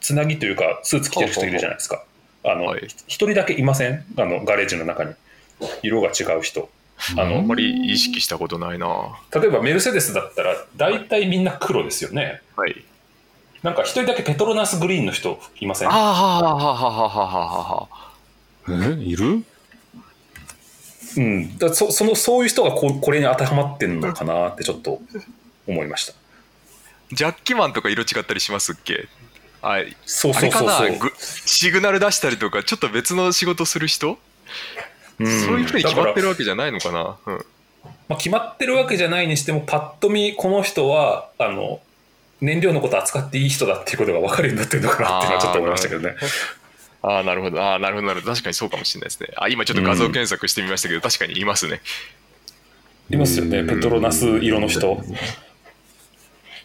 [0.00, 2.02] つなぎというかスーツ着てる人いるじゃないですか。
[2.44, 2.86] あのはい。
[3.06, 4.04] 一人だけいません？
[4.16, 5.14] あのガレージの中に。
[5.82, 6.70] 色が違う人。
[7.16, 9.20] ああんのまり意識したことないな。
[9.34, 12.42] 例えばメルセデスだったら大体みんな黒ですよね。
[12.56, 12.84] はい。
[13.62, 15.88] なんか一人だけペトロナスグリーンの人いません？
[15.88, 17.88] あははははははは
[18.68, 18.72] え？
[19.00, 19.44] いる？
[21.16, 25.00] うん、だそそのそういう人がここれに当てはまってんのかなってちょっと
[25.66, 26.12] 思いました。
[27.12, 29.08] ジャッキマンとか色違ったりしますっけ？
[29.62, 34.18] あそうそうそうそうシグナル出したりとかちょっと別の仕事する人、
[35.18, 37.44] うんそういうふうに決まってるわけじゃないのかな、うん、
[38.08, 41.80] まあ、決まってるわけじゃないにしてもパッと見この人はあの
[42.40, 46.14] 燃料のこと扱っていい人だっていうことが分かるようになってるのかなっていうのはちょっと思いましたけどね
[47.02, 47.62] ああ、なるほど。
[47.62, 48.32] ああ、なるほど、なるほど。
[48.32, 49.28] 確かにそうかもしれないですね。
[49.36, 51.80] あ今ちょっと画像検索してみましたけど、確かにいますね。
[53.10, 55.00] いますよね、ペトロナス色の人。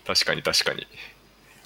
[0.05, 0.87] 確かに確かに。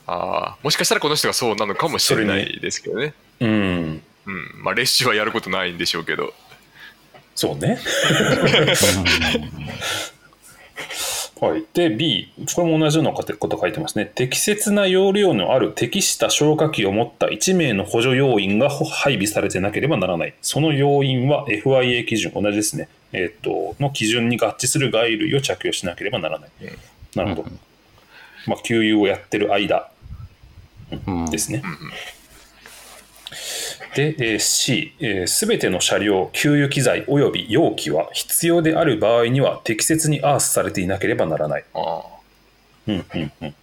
[0.07, 3.13] ああ、もしかしたらこの人がそうなのかもしれないですけどね。
[3.41, 3.49] うん。
[3.49, 4.63] うん。
[4.63, 6.33] まあ、レッシュはやることないんでしょうけど。
[7.35, 7.77] そうね。
[11.39, 11.63] はい。
[11.73, 12.33] で、B。
[12.55, 14.11] これも同じようなこと書いてますね。
[14.15, 20.33] 適切な容量のある適した消火器を持った1名の補助要員が配備されてなければならない。
[20.41, 22.89] その要員は FIA 基準、同じですね。
[23.13, 26.49] えっ、と、の基準に合致する外類を着用しなければならない。
[27.15, 27.45] なるほど。
[28.47, 29.96] まあ、給油をやってる間うん
[31.29, 31.61] ですね。
[33.95, 34.93] で、えー C、
[35.27, 41.65] す、べ、ての車両、給油機材及び容器は必要である場合には適切にアースされていなければならない。
[41.73, 42.03] あ
[42.87, 43.55] うんうんうん、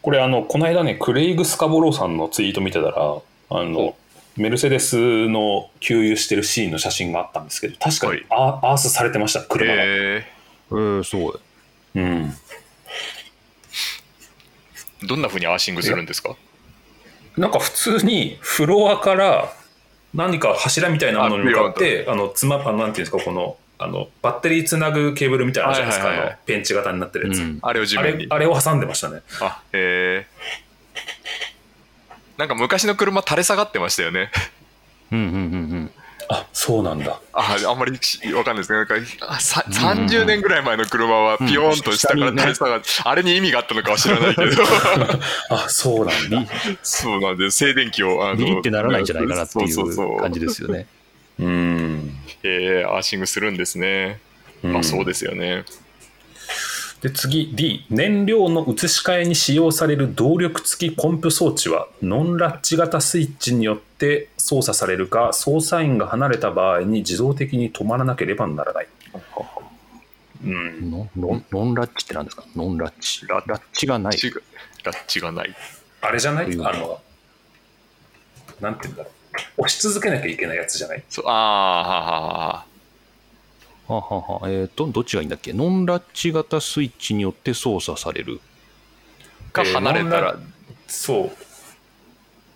[0.00, 2.94] これあの、この間ね、クレイグ・スカボローさんのツイート見てたら、
[3.50, 3.96] あの、
[4.36, 9.42] メルセデスの給油してるシーンの写真があったんですけど、確かにはいア,、アースされてました、あ。
[9.44, 9.82] 車が。
[9.82, 11.40] へえー、そう
[11.94, 12.34] うん。
[15.02, 15.06] え。
[15.06, 16.36] どんな風にアーシングするんですか？
[17.36, 19.52] なんか普通にフロアから
[20.14, 27.38] 何か柱みたいなものに向かって、あの、つま、あのなんていうんですか、この、あの、バッテリーつなぐケーブルみたいなのじゃないですか、はいはいはいあの、ペンチ型になってるやつ。
[27.38, 28.26] うんあれを地あ面にれ、。
[28.30, 29.20] あれを挟んでましたね。
[29.42, 30.26] あ、へえ。
[32.38, 34.30] なんか昔の車垂れ下がってましたよね。
[35.12, 35.90] うんうんうんうん
[36.28, 37.20] あ、そうなんだ。
[37.32, 37.92] ああんまり
[38.32, 38.78] わかんないですね。
[38.78, 38.94] なんか
[39.28, 44.62] あさ30年ぐらい前の車はピヨーンと下から垂れ下がって、あれに意味があったのかは知らないけど、
[45.50, 46.52] あ、そうなんだ。
[46.82, 50.86] そうなんで、静電気を、あのビリってならないんじゃないかなっていう感じですよね。
[51.38, 52.18] うん。
[52.42, 54.20] えー、アーシングするんですね。
[54.62, 55.64] まあそうですよね。
[57.02, 68.88] で次 D 燃料の移し替えに使用される動力付きポンプ装置はノンラッチ型スイッチによって操作されるか操作員が離れた場合に自動的に止まらなければならない、
[70.44, 72.44] うん、ノンノンノンラッチって何ですか？
[72.56, 73.26] ノンラッチ。
[73.26, 74.16] ララッチがない。
[74.82, 75.54] ラッチがない。
[76.00, 76.50] あれじゃない？
[76.50, 77.00] うんあの
[78.60, 79.10] なんて言うんだろ
[79.58, 81.04] う押し続けなきゃいけないやつじゃない？
[81.10, 82.66] そうああ、はあはあはあ。
[83.88, 84.50] ははは。
[84.50, 85.52] えっ、と、どっちがいいんだっけ？
[85.52, 88.40] ノンラッチ型スイッチによって操作される。
[89.52, 90.36] が離れたら。
[90.36, 90.56] えー
[90.88, 91.30] そう。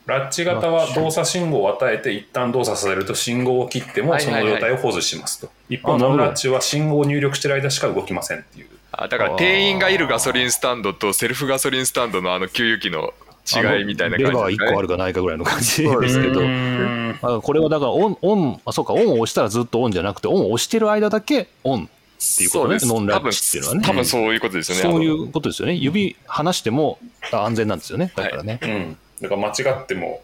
[0.07, 4.45] ラッチ型は動作信号を与えて一旦動作させると信号を切ってもそはいはいはい。
[4.45, 5.51] の状態を保持しますと。
[5.69, 6.17] 一方あなるほど。
[6.19, 8.39] ノンラッチは信号を入力してる間しか動きません。
[8.39, 13.13] っていうあだから店員がいるガソリンスタンドとセルフガソリンスタンドのあの給油機の
[13.57, 16.45] 違いみたいな感じレバー1ですかね個あるかないかぐらいの感じそうですけどう。
[16.45, 22.79] んあこれはだからオン、オン、あ、そうか、オンを押したらずっとオンじゃなくて、オンを押してる間だけオンっていうことね。
[22.83, 23.83] ノンラッチっていうのはね。
[23.83, 24.83] 多分そういうことですよね。
[24.83, 25.75] そういうことですよね。
[25.75, 26.99] 指離しても
[27.33, 28.13] あ安全なんですよね。
[28.15, 28.59] だからね。
[28.63, 30.23] うんだから間違っても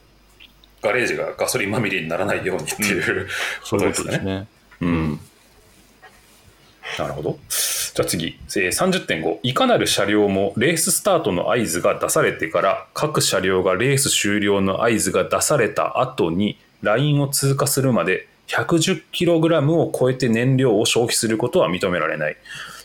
[0.82, 3.28] ガレージがガソリンまみれにならないようにっていう
[3.62, 4.46] そういうことですかねことですね。
[4.80, 5.20] うん
[6.98, 7.38] なるほど。
[7.48, 9.38] じゃあ次、えー30.5。
[9.42, 22.36] いかなる車両もレーススタートの合図が出されてから、各車両がレース終了の合図が出された後に、ラインを通過するまで 110kg を超えて燃料を消費することは認められない。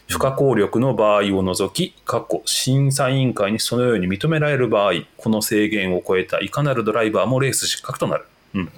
[0.09, 8.25] 不可抗力の場合を除き、過去審査委員会にそのように認められる場合、この制限を超えたいかなるドライバーもレース失格となる。
[8.55, 8.71] うん、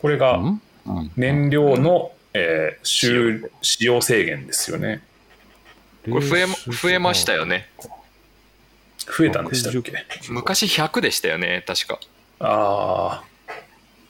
[0.00, 0.38] これが、
[1.16, 5.02] 燃料の、えー使使用制限ですよね。
[6.10, 7.68] これ増えま増えましたよね。
[8.98, 9.92] 増えたんでしたっけ？
[10.30, 11.98] 昔100でしたよね、確か。
[12.40, 13.22] あ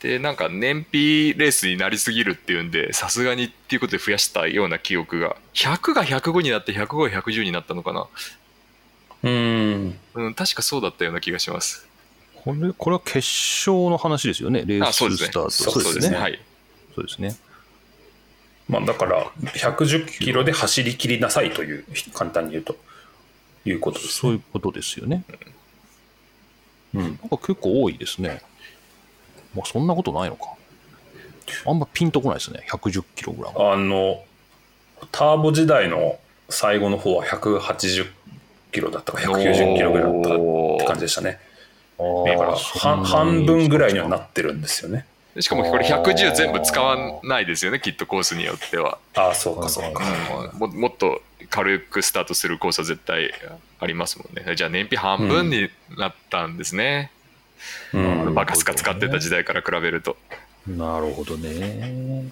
[0.00, 5.36] で、なんか燃費レースになりすぎるっていうんで、さすがにっていうことで増やしたような記憶が。
[5.54, 8.00] 100が105になって105が110になったのかな。
[8.00, 8.08] あ。
[9.22, 9.98] うん。
[10.14, 11.86] うん、確かそうだったような気がします。
[12.34, 14.64] これ、これは決勝の話ですよね。
[14.66, 15.28] レーあ、そうですね。
[15.28, 15.50] ススタート。
[15.50, 16.40] そうですねはい。
[16.96, 17.36] そうですね。
[18.72, 22.76] まあだから、110キロで走り切りなさいという、簡単に言うと、
[23.66, 24.12] いうことですね。
[24.12, 25.24] そういうことですよね。
[26.94, 27.02] うん。
[27.02, 28.40] なんか結構多いですね。
[29.54, 30.54] まあそんなことないのか。
[31.66, 32.66] あんまピンとこないですね。
[32.70, 33.60] 110キログラム。
[33.60, 34.24] あの、
[35.10, 36.18] ターボ時代の
[36.48, 38.06] 最後の方は180
[38.72, 41.38] キロだったか、190キロぐらいだったって感じでしたね。
[41.98, 45.04] だから半半分ぐらいにはなってるんですよね。
[45.40, 48.98] しかもこれ110全部使わないですよね、きっとコースによっては。
[49.14, 50.04] ああ、そうか、そうか。
[50.58, 53.32] ももっと軽くスタートするコースは絶対
[53.80, 54.54] ありますもんね。
[54.56, 57.10] じゃあ燃費半分になったんですね。
[57.94, 60.16] うんバカスカ使ってた時代から比べると。
[60.66, 62.24] なるほどね。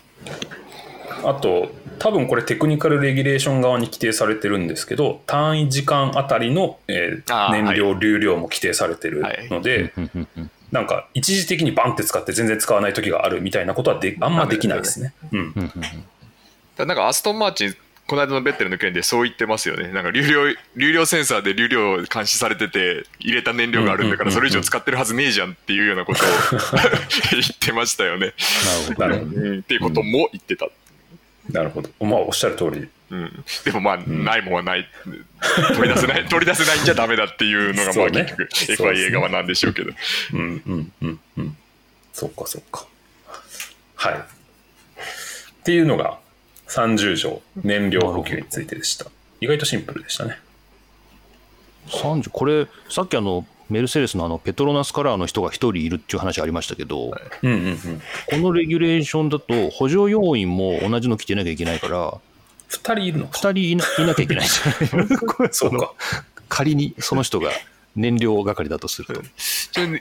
[1.24, 15.12] あと、多分これテクニカルレギュレーション側に規定されてるんですけど、単位時間あたりの、えー燃料流量も規定されてるので、うんうんうんなんか一時的にバンって使って全然使わない時があるみたいなことはであんまできないですね。
[15.32, 15.38] うん。
[15.38, 15.72] うんうん
[16.76, 26.28] だなんかアストン・マーチンこの間のベッテルの件でそう言ってますよねなんか流量流量センサーで流量監視されてて入れた燃料があるんだからそれ以上使ってるはずねえじゃんっていうようなことを
[27.30, 28.32] 言ってましたよね、
[28.98, 30.66] なるほどっていうことも言ってた、
[31.52, 31.90] なるほど。
[32.00, 32.88] まあ、おっしゃる通り。
[33.10, 34.86] うん、でもまあ、ないもんはない
[35.74, 39.90] 取り出せない取り出せないんじゃダメだっていうのがまあ結局そうですね FIA 側なんでしょうけど
[40.32, 41.56] うんうんうんうん。
[42.12, 42.86] そっかそっか。
[43.96, 44.14] はい。
[44.14, 44.16] っ
[45.64, 46.18] ていうのが
[46.68, 49.06] 30条燃料補給についてでした。
[49.40, 50.38] 意外とシンプルでしたね。
[51.88, 57.78] 30これさっきあのメルセデスのあのペトロナスカラーの人が1人いるっていう話ありましたけど、うんうんうん。
[58.30, 62.20] このレギュレーションだと補助要員も同じの着てなきゃいけないから
[62.70, 65.08] 2人いるのか？2人いないなきゃいけないんじゃない
[65.52, 65.92] そうか。
[66.48, 67.50] 仮にその人が
[67.96, 69.22] 燃料係だとすると。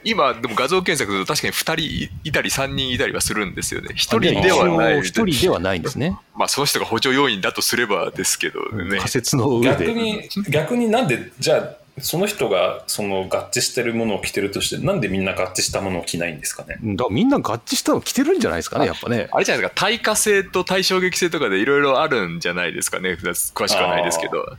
[0.04, 6.16] 今でも画像検索すると確かに2人いたり3人いたりはするんですよね1人ではない一人ではないんですね。
[6.36, 9.86] まあその人が補助要員だとすればですけどね仮説の上で。
[9.86, 16.78] 逆に、逆になんで、じゃあ、その人がその合致してるものを着てるとして、なんでみんな合致したものを着ないんですかね？
[16.82, 19.28] だからみんな合致したの着てるんじゃないですかね、やっぱね。
[19.32, 24.56] あれじゃないですか対価性と対衝撃性とかでいろいろあるんじゃないですかね詳しくはないですけど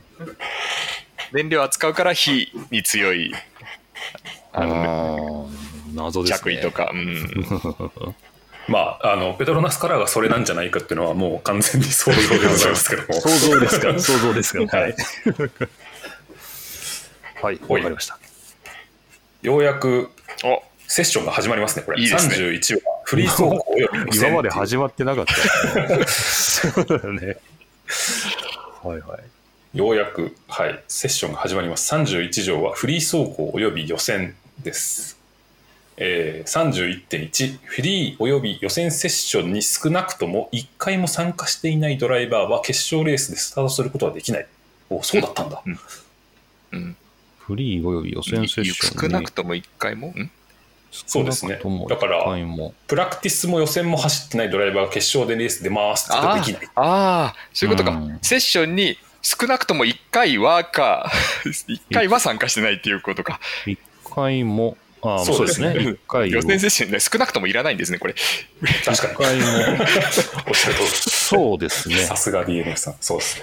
[1.32, 3.32] 燃料扱うから火に強い
[4.52, 5.48] あの、
[5.94, 6.56] 謎ですね。
[6.56, 8.14] 着衣とか、うん、
[8.68, 13.14] まあ、あの、ペトロナスカラーがそれなんじゃないかっていうのはもう完全に想像でございますけども。
[13.14, 14.76] 想像ですか、想像ですか？
[14.76, 14.94] はい。
[17.42, 18.18] はい、わかりました。
[19.42, 20.10] ようやく
[20.44, 22.00] おセッションが始まりますね、これ。
[22.00, 26.06] いいですね31話、フリー走行および 今まで始まってなかった。
[26.06, 27.36] そうだよね。
[28.84, 29.18] はいは
[29.74, 29.78] い。
[29.78, 31.92] ようやく、はい、セッションが始まります。
[31.92, 35.18] 31条はフリー走行および予選です。
[35.96, 44.46] えー、31.1フリーおよび予選セッションに少なくとも1回も参加していないドライバーは決勝レースでスタートすることはできない。
[44.90, 45.62] おそうだったんだ。
[46.72, 46.96] うん、
[47.52, 49.02] フリーおよび予選セッションに。
[49.02, 50.08] 少なくとも1回も？
[50.08, 50.30] ん？
[50.90, 51.88] そうですね少なくとも。
[51.88, 56.70] だから一回もプラクティスも予選も走ってないドライバーが決勝でレース出ますってできない。
[56.74, 58.18] ああーそういうことか、うん。
[58.22, 61.10] セッションに少なくとも1回はか。
[61.44, 63.38] 1回は参加してないっていうことか。
[63.66, 63.78] 一
[64.14, 65.76] 回も、あーそううですすね。
[65.78, 68.14] 一回を予選セッションね少なくともいらないんですねこれ。
[68.84, 69.38] 確かに。
[69.40, 69.84] 一回も、
[70.48, 70.88] おっしゃる通り。
[70.88, 71.96] そうですね。
[72.04, 72.96] さすが DNF さん。
[73.00, 73.38] そうです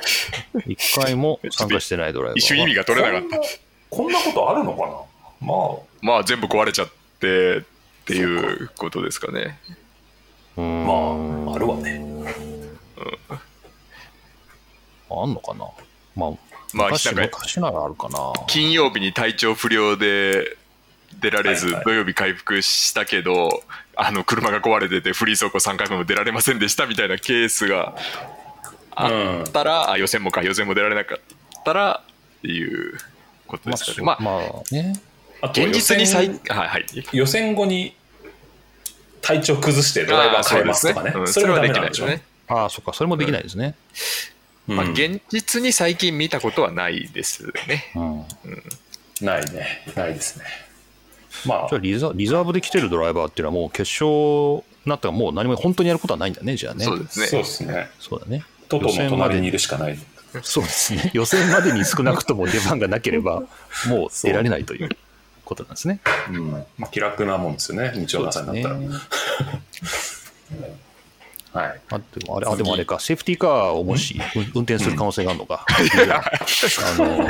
[0.53, 0.63] ね。
[0.67, 2.37] 一回も参加してないドライバーは。
[2.37, 5.47] 一瞬意味が取れなかったこんなことあるのかな？
[5.47, 6.87] まあ、まあ全部壊れちゃっ
[7.19, 7.61] てっ
[8.05, 9.59] ていうことですかね。
[10.57, 12.03] うーんまあ、あるわね。
[15.11, 15.65] あんのかな？
[16.15, 16.31] まあ、
[16.73, 18.33] まあ昔なんか昔ならあるかな。
[18.47, 20.57] 金曜日に体調不良で
[21.19, 21.83] 出られずはいはい。
[21.85, 23.63] 土曜日回復したけど
[23.95, 27.95] あの車が壊れててフリー走行3回目も出られませんでしたみたいなケースが
[28.91, 31.17] あったら、あ予選もか予選も出られなかっ
[31.63, 32.03] たら
[32.39, 32.97] っていう
[33.49, 34.93] ことですかねまあ、まあね。
[35.41, 37.95] あと現実に最予選はいはい予選後に
[39.21, 41.27] 体調崩してドライバー変えますとかねあー。
[41.27, 42.29] それはダでメなんでしょうねきないですね。
[42.47, 43.75] ああ、そっか、それもできないですね。
[44.67, 47.91] まあ、うん現実に最近見たことはないですね。
[47.95, 48.25] うん。
[49.21, 49.83] ないね。
[49.95, 50.45] ないですね。
[51.45, 56.85] まあじゃあリザリザーブで来てるドライバーっていうのはもう決勝になったらもう何も本当にやることはないんだね、じゃあね。
[56.85, 57.27] そうですね。
[57.27, 57.89] そうですね。
[57.99, 58.43] そうだね。
[58.67, 59.97] トトの隣にいるしかない。
[60.43, 61.11] そうですね。
[61.13, 63.43] 予選までに少なくとも出番がなければ、
[63.87, 64.89] もう出られないという
[65.45, 65.99] ことなんですね。
[66.29, 66.51] うん。
[66.77, 67.93] まあ気楽なもんですよね。
[67.95, 68.75] 日曜の朝になったら。
[68.75, 68.89] ね
[71.51, 71.81] はい。
[71.89, 75.65] あでもあれあでもあれか、セーフティーカーをもし運運転する可能性があるのか。
[75.67, 77.27] あの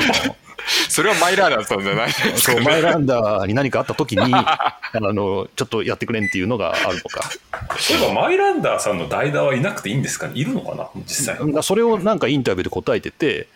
[0.89, 2.65] それはマイラーだったんじゃないですかそうね。
[2.65, 7.29] マイランダーに何かあった時に あのちょっとやってくれんっていうのがあるのか
[7.77, 10.33] そういえばマイランダーさんの代打はいなくていいんですかね？
[10.35, 10.87] いるのかな？
[11.07, 11.51] 実際。
[11.53, 13.47] だそれをなんかインタビューで答えてて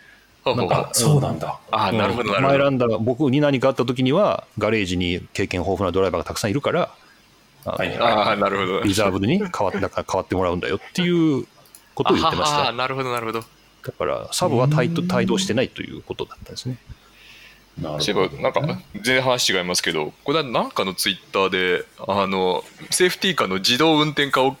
[0.44, 1.58] なんあ、そうなんだ。
[1.70, 2.48] あなるほど、なるほど。
[2.48, 6.90] マイランダーが僕に何かあった時にはガレージに経験豊富なドライバーがたくさんいるから
[7.64, 8.80] あのはいはいああ、なるほど。
[8.82, 11.46] リザーブに変わってだから変わってもらうんだよっていう
[11.94, 13.40] ことを言ってましたあははなるほど、なるほど。
[13.40, 16.94] だからサブは帯同帯同してないということだったんですねな
[17.80, 24.56] そういえば、なんか、全然話違いますけど、これはなんかのツイッターで、あの、セーフティーカーの自動運転化を、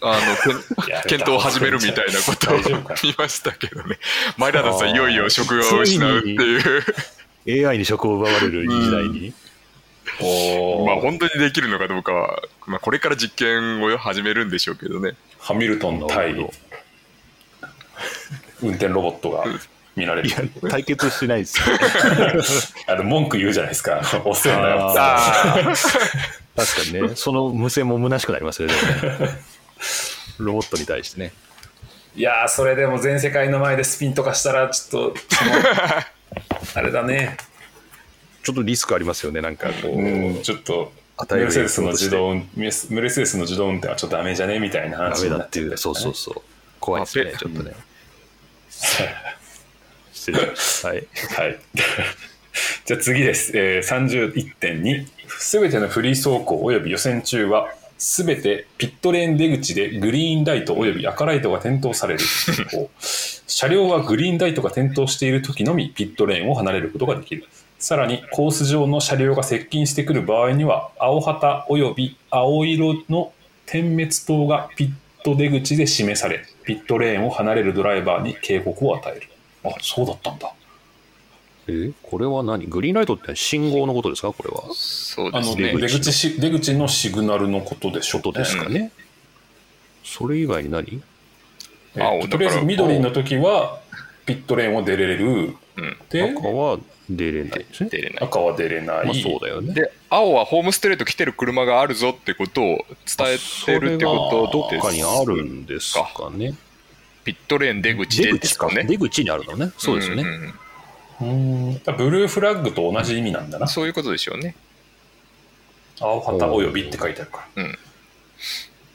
[0.00, 0.54] あの、
[1.06, 2.58] 検討を始めるみたいなことを
[3.04, 3.98] 見ましたけどね。
[4.38, 4.78] マイラーダー。
[4.78, 7.68] さん、いよいよ職が失うっていう。
[7.68, 9.32] AI に職を奪われる時代に、
[10.20, 10.86] おー。
[10.86, 15.14] まあ、本当にできるのかどうかは、まあ、これから実験を始めるんでしょうけどね。
[15.38, 16.34] ハミルトン対
[18.62, 19.44] 運転ロボットが
[19.96, 20.38] 見られるいや
[20.70, 21.64] 対決してないですよ
[22.86, 24.00] あの文句言うじゃないですか。
[24.24, 24.94] 遅いんだよ。
[24.96, 25.74] ああ
[26.54, 28.74] 確かにね、その無線も虚しくなりますよね。
[30.38, 31.32] ロボットに対してね。
[32.14, 35.14] いやーそれでも全世界の前でスピンとかしたらちょっと
[36.74, 37.36] あれだね
[38.42, 39.98] ちょっとリスクありますよね、なんかこう。
[39.98, 40.92] うんちょっと
[41.30, 44.58] メルセデスの自動運メルセデスの自動運転はちょっとダメじゃね？
[44.58, 46.42] みたいなダ話になメだっていう、るそうそうそう。
[46.78, 47.74] 怖いですよね、まあちょっとね。
[50.32, 50.86] し。
[50.86, 50.96] はい。
[50.96, 51.58] はい。
[52.84, 53.52] じゃあ次です。
[53.54, 55.06] えー、31.2。
[55.28, 57.68] すべてのフリー走行及び予選中は、
[57.98, 62.20] すべてピットレーン出口でグリーンライト及び赤ライトが点灯される。
[63.46, 67.44] 車両はグリーンライトが点灯している時のみピットレーンを離れることができる。
[67.78, 73.32] さらにコース上の車両が接近してくる場合には、青旗及び青色の
[73.66, 74.90] 点滅灯がピッ
[75.24, 79.28] ト出口で示され、ピットレーンを離れるドライバーに警告を与える。
[79.68, 80.52] あ、そうだったんだ。
[81.68, 82.66] えこれは何？
[82.66, 84.32] グリーンライトって信号のことですか？
[84.32, 84.62] これは。
[84.72, 86.00] そうあの出ですね。
[86.00, 88.92] 口し出口のシグナルのことでしょことですかね。
[90.04, 91.02] それ以外に何？
[91.96, 93.80] えー青ととりあえず緑の時は
[94.26, 95.56] ピットレーンを出れる。
[95.76, 97.90] うんで赤は出れないですね。
[97.90, 98.24] 出れない。
[98.24, 99.06] 赤は出れない。
[99.06, 99.74] まあそうだよね。
[99.74, 102.78] で、青はホームストレート来てる車があるぞってことを伝
[103.28, 106.54] えてるってことどっかにあるんですかね。
[107.26, 108.40] ピットレーン出口で出口か。
[108.40, 108.84] ですかね。
[108.84, 109.72] 出口にあるのね。
[109.78, 110.22] そうですよね。
[110.22, 110.54] んんん
[111.18, 111.24] う
[111.72, 113.66] んブルーフラッグと同じ意味なんだな。
[113.66, 114.54] そういうことでしょうね。
[116.00, 117.48] 青旗およびって書いてあるか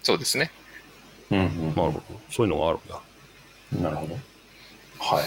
[0.01, 0.49] そうですね。
[1.29, 1.39] ら。
[1.39, 2.03] うんなるほど。
[2.29, 3.01] そういうのがあるんだ。
[3.75, 3.83] うん。
[3.83, 4.15] なるほど。
[4.99, 5.25] はい。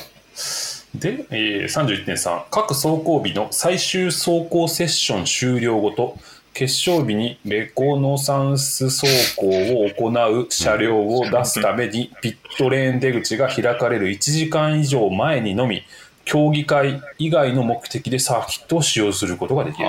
[0.99, 6.17] で、えー、31.3各走行日の最終走行セッション終了後と
[6.55, 10.09] 決勝日にレコノサンス走行を行
[10.41, 15.83] う車両を出すためにピットレーン出口が開かれる1時間以上前にのみ
[16.25, 19.89] 競技会以外の目的でサーキットを使用することができる。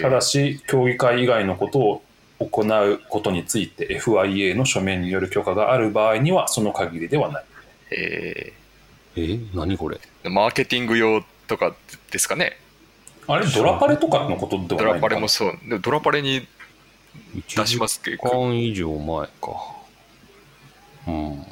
[0.00, 2.02] ただし競技会以外のことを
[2.40, 7.44] 行うことについて FIA の書面による許可がある場合にはその限りではない。
[7.90, 8.52] へ
[9.14, 10.00] え何これ？
[10.24, 11.76] えマーケティング用とか
[12.10, 12.56] ですかね。
[13.28, 14.76] あれドラパレとかのことではないのか。
[14.76, 15.58] なドラパレもそう。
[15.68, 16.46] でもドラパレに
[17.56, 19.32] 出しますけ1時ど、間以上前か。
[21.06, 21.46] うん。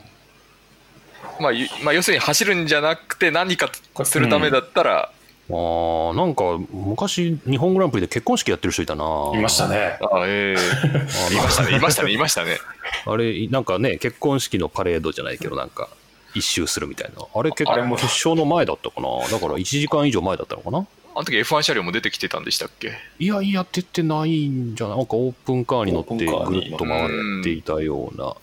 [1.40, 3.70] まあ、ゆまあ、要するに走るんじゃなくて何か
[4.04, 5.10] するためだったら、
[5.48, 9.04] あーなんか昔日本グランプリで結婚式やってる人いたな。
[9.34, 9.98] いましたね。
[10.12, 12.58] あええいましたね、いましたね、いましたね。
[13.06, 15.88] あれなんかね結婚式のパレードじゃないけどなんか
[16.34, 17.24] 一周するみたいな。
[17.34, 17.96] あれ結あれも。
[17.96, 19.08] 決勝の前だったかな。
[19.28, 22.92] だから1時間以上前だったのかなあの時 F1 車両も出てきてたんでしたっけ？
[23.18, 24.96] いやいや出てないんじゃない？
[24.98, 27.08] なんかオープンカーに乗ってぐるっと回っ
[27.42, 28.34] ていたような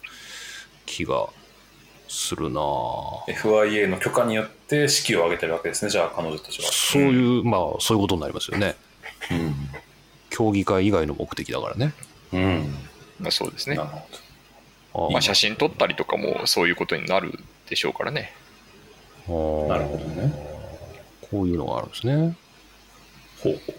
[0.85, 1.29] 気が
[2.09, 2.59] するな。
[3.29, 6.69] FIA の許可によって式を挙げてるわけですねじゃあ彼女たちは。
[6.71, 8.75] そういうまあそういうことになりますよね。
[9.31, 9.55] うん、
[10.29, 11.93] 競技会以外の目的だからね。
[12.33, 12.75] うん、
[13.19, 13.77] まあそうですね。
[13.77, 13.83] な。
[13.83, 17.39] るほあーまあ写真撮ったりとかもそういうことになる
[17.69, 18.33] でしょうからね。
[19.27, 20.33] あなるほどね。
[21.29, 22.37] こういうのがあるんですね
[23.43, 23.53] ほう。
[23.53, 23.61] ほう。
[23.67, 23.73] ほ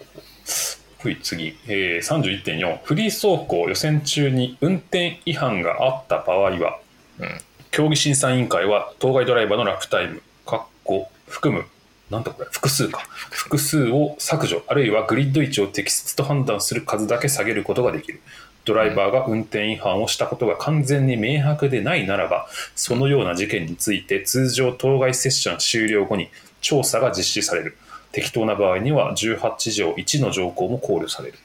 [1.04, 1.08] う。
[1.08, 6.80] はい次、えー、31.4フリー走行予選中に運転違反があった場合は
[7.20, 7.24] う。
[7.24, 7.28] ん。
[7.70, 11.66] 競技審査委員会は当該ドライバーのラップタイムかっこ含む
[12.10, 18.20] なんだこれ複数か複数を削除あるいはグリッド位置を適切と判断する数だけ下げることができる
[18.64, 23.24] ドライバーが運転違反をしたことが完全に明白でないならばそのよう。
[23.24, 26.28] な事件について通常当該セッション終了後に
[26.60, 27.76] 調査が実施される
[28.12, 31.38] 適当な場合には18条1の条項も考慮される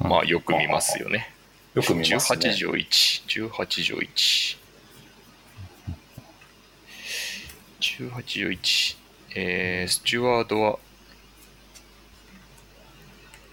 [0.00, 1.30] まあよく見ますよね。
[1.74, 4.58] よく見ますね18条1、18条1。
[7.80, 8.96] 18条1。
[9.34, 10.78] えー、スチュワードは、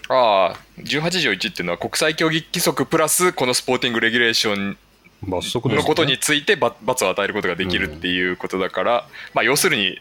[0.07, 4.77] ああ、18条1っていうのは国際競技規則プラスこのスポーティングレギュレーション
[5.23, 9.99] 罰則ですねのことについて罰罰を与えることができるっていうことだから、まあ要するに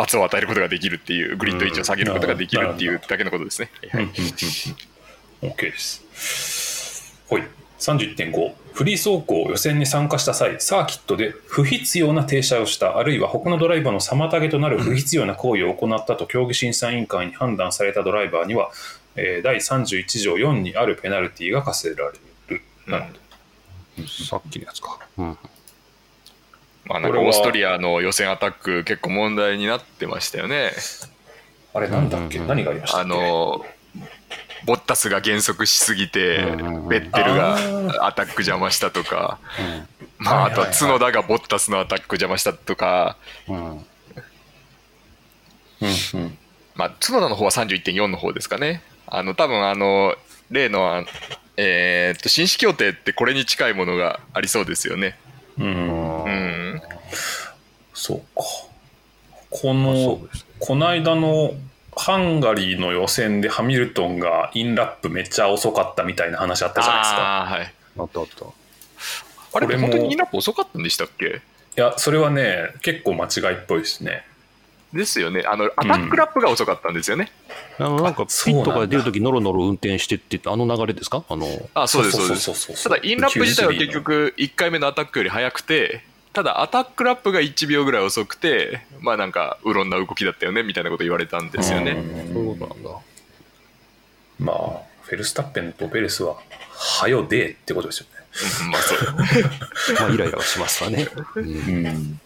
[0.00, 3.70] 罰を与えることができるっていうグリッド位置を下げることができるっていうだけのことですね。
[3.92, 4.08] はい
[5.42, 7.14] OK です。
[7.28, 7.42] ほい。
[7.78, 18.70] 31.5フリー走行予選に参加した際サーキットで不必要な停車をしたあるいは他のドライバーの妨げとなる不必要な行為を行ったと競技審査委員会に判断されたドライバーには、
[19.16, 23.04] えー第31条4にあるペナルティが課せられる、なる
[23.96, 24.98] ほどさっきのやつか。
[25.16, 25.38] うん。
[26.90, 30.72] まあなんかオーストリアの予選アタック結構問題になってましたよね。
[31.72, 33.64] あれなんだっけ、うんうん何がありましたっあけの
[34.66, 36.88] ボッタスが減速しすぎてうんうんうん。
[36.88, 39.38] ベッテルがアタック邪魔したとか、
[40.18, 43.16] まあ、あとは角田がボッタスのアタック邪魔したとか、
[46.74, 48.82] まあ、角田の方は31.4の方ですかね。
[49.06, 50.16] あの多分あの
[50.50, 51.04] 例のあ
[51.56, 55.16] えーっと紳士協定ってこれに近いものがありそうですよね。
[55.56, 56.24] うん。
[56.24, 56.39] うん。
[58.00, 58.68] そうかこ
[59.50, 60.20] そのね
[60.58, 61.52] この間の
[61.96, 67.74] ハンガリーの予選でハミルトンがインラップめっちゃ遅かったみたいな話あったじゃないですかあはい。
[67.98, 68.46] あったあった。
[69.52, 71.26] あれ本当にインラップ遅かったんでしたっけ？
[71.26, 74.24] いやそれはね結構間違いっぽいですね
[74.92, 75.42] ですよね。
[75.46, 77.30] あのアタックラップが遅かったんですよね。
[77.78, 81.24] あのなんかピットから出るときノロノロ運転してってあの流れですか？
[81.28, 82.84] あのあそうですそうです。
[82.84, 86.02] ただインラップ自体は結局1回目のアタックより速くて
[86.32, 91.92] ただアタックラップが1秒ぐらい遅くてまあなんかうろんな動きだったよねみたいなこと言われたんですよね。
[91.92, 92.34] うん。
[92.34, 92.90] そういうことなんだ。
[94.38, 94.56] まあ
[95.02, 96.36] フェルスタッペンとペレスは
[97.00, 98.20] 「はよで」ってことですよね。
[98.62, 98.98] うんまあそう。
[99.98, 101.08] まあイライラはしますわね。
[101.34, 102.20] うん。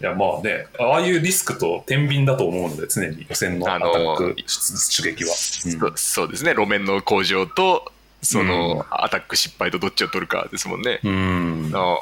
[0.00, 6.50] いやまあねああいうリスクと天秤だと思うので常に予選のアタック出撃は、そそうですね。
[6.50, 7.92] 路面の向上と
[8.22, 8.84] その、うん。
[8.90, 11.00] アタック失敗とどっちを取るかですもんね。
[11.02, 11.72] うん。
[11.74, 11.98] あ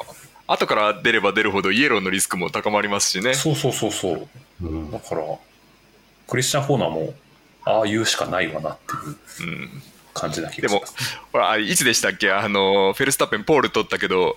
[0.51, 3.33] 後から出れば出るほどイエローのリスクも高まりますしね。
[3.33, 4.27] そうそうそうそう。
[4.61, 4.91] うん。
[4.91, 5.21] だから
[6.27, 7.13] クリスチャン・ホーナーも
[7.65, 8.77] ああ言うしかないわなっ
[9.37, 9.81] ていううん。
[10.13, 11.19] 感じな気でもがします。
[11.31, 12.31] ほらあいつでしたっけ？
[12.31, 14.35] あのフェルスタッペンポール取ったけど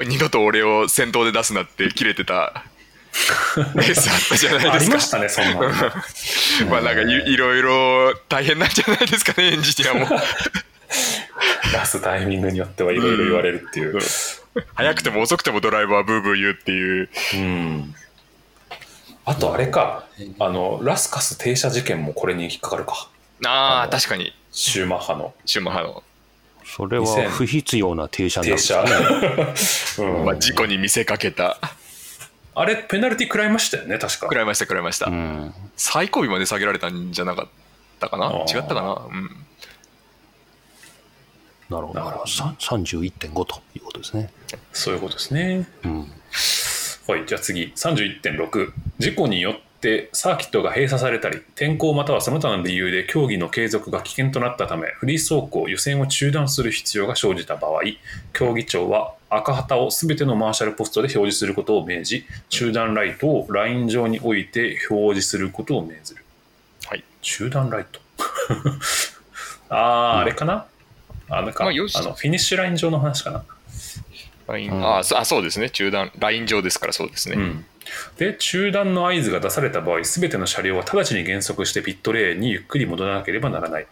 [0.00, 2.64] 二度と俺を先頭で出すなって切れてた。
[3.74, 4.72] レースあったじゃないですか。
[4.74, 5.00] ありま。
[5.00, 5.60] したねそんなの。
[6.70, 10.06] まあなんかいいろいろ大変なんじゃないですかねエンジニアも。
[11.72, 13.98] 出すタイミングによってはいろいろ言われるっていう、
[14.74, 17.08] 早くても遅くてもドライバーはブーブー言うっていう。
[17.34, 17.94] うん。
[19.24, 20.04] あとあれか。
[20.38, 23.08] あのラスカス停車事件もこれに引っかかるか。
[23.46, 24.34] ああ確かに。
[24.50, 25.34] シューマッハの。
[25.44, 26.02] シューマッハの、
[26.64, 31.58] それは不必要な停車にな停るん車、う んまあ、事故に見せかけた。
[32.54, 34.26] あれペナルティ食らいましたよね確か。
[34.26, 35.54] 食らいました食らいました、うん。
[35.76, 37.48] 最後尾まで下げられたんじゃなかっ
[38.00, 38.32] たかな？
[38.48, 39.06] 違ったかな？
[39.08, 39.44] うん
[41.70, 42.00] なるほど。
[42.00, 44.30] なるほどさ31.5ということですね。
[44.72, 46.12] そういうことですねうん。
[47.08, 48.72] はい、じゃあ次、31.6。
[48.98, 57.80] 事故によってサーキットが閉鎖されたり、天候またはその他の理由で競技の継続が危険となったため、フリー走行、予選を中断する必要が生じた場合、
[58.32, 66.24] 競技長は赤旗をすべてのマーシャルポストで表示することを命じ、中断ライトをライン上に置いて表示することを命ずる。
[66.86, 68.00] はい中断ライト
[69.68, 70.66] あー、あれかな？
[71.28, 73.44] あなんか、まああのフィニッシュライン上の話かな。
[74.46, 74.72] ライン。
[74.72, 74.84] うん。
[74.84, 75.70] ああそうですね。
[75.70, 77.64] 中断ライン上ですからそうですね、うん、
[78.16, 83.86] で中断の合図が出された場合全ての車両は直ちに減速してピットレーンにゆっくり戻らなければならない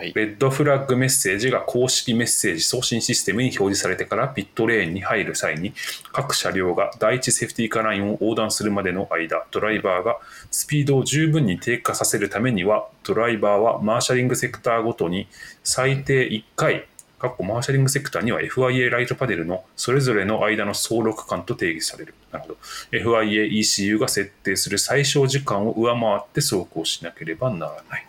[0.00, 5.74] レッドフラッグメッセージが公式メッセージ送信システムに表示されてからピットレーンに入る際に
[6.12, 10.18] 各車両が第一セーフティーカラインを横断するまでの間ドライバーが
[10.50, 15.28] スピードを十分に低下させるためにはドライバーはマーシャリングセクターごとに
[15.62, 16.86] 最低1回
[17.20, 22.14] マーシャリングセクターには FIA ライトパネルのそれぞれの間の総力間と定義される。
[22.32, 22.58] なるほど。
[22.92, 28.06] FIA ECU が設定する最小時間を上回って走行しなければならない。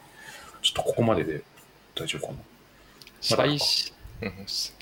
[0.62, 1.42] ちょっとここまでで
[1.96, 2.39] 大丈夫かな。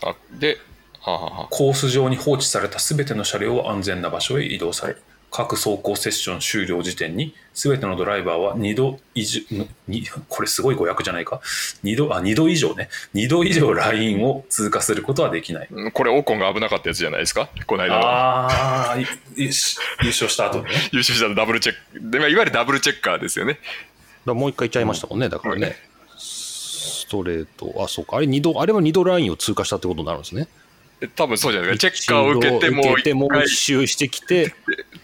[0.04, 0.58] まあで
[1.02, 4.98] はあはあはあコース上に放置されたすべての車両は安全な場所へ移動され、
[5.32, 9.40] 各走行セッション終了時点に、すべてのドライバーは2度以上、
[9.88, 11.40] にこれすごい誤訳じゃないか
[11.84, 12.90] ？2度、あ、2度以上ね。
[13.14, 15.68] 2度以上ラインを通過することはできない。
[15.72, 17.48] うんこれオコンが危なかったやつじゃないですか？
[17.66, 19.06] この間のああ、い
[19.38, 20.72] 優勝した後にね。
[20.92, 23.60] 優勝したダブルチェックで、まあ、いわゆるダブルチェッカーですよね
[24.26, 25.78] だもう一回言っちゃいましたもんね、だからね。
[27.10, 28.18] ストレート、あ、そうか。
[28.18, 30.48] あれ二度、あれは二度ラインを通過したってことになるんですね。
[31.00, 34.54] で多分そうじゃないですかチェッカーを受けてもう受けてもう一周してきて、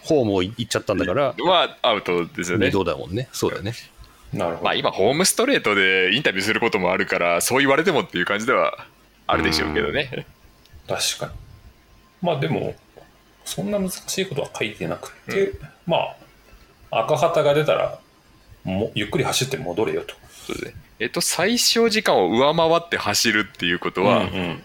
[0.02, 3.28] ホームを行っちゃったんだから、 はアウトですよね二度だもんね。
[3.32, 3.72] そうだよね。
[4.32, 4.64] なるほど。
[4.64, 8.86] まあ今ホームストレートでインタビューすることもあるからそう言われてもっていう感じでは
[9.26, 10.26] あるでしょうけどね
[10.86, 11.32] 確かに。
[12.22, 12.74] まあでも、
[13.44, 15.52] そんな難しいことは書いてなくて、
[15.86, 16.14] ま
[16.90, 17.98] あ、赤旗が出たら、
[18.64, 20.14] もゆっくり走って戻れよと。
[20.46, 24.60] そうですねえっと最小時間を上回って走るっていうことは、うんうんうん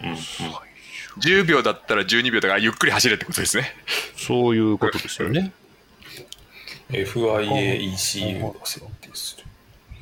[1.20, 3.76] 10秒だったら12秒だからゆっくり走れってことですね
[4.16, 5.52] そういうことですよね。
[6.90, 9.46] FIA ECU を設定する。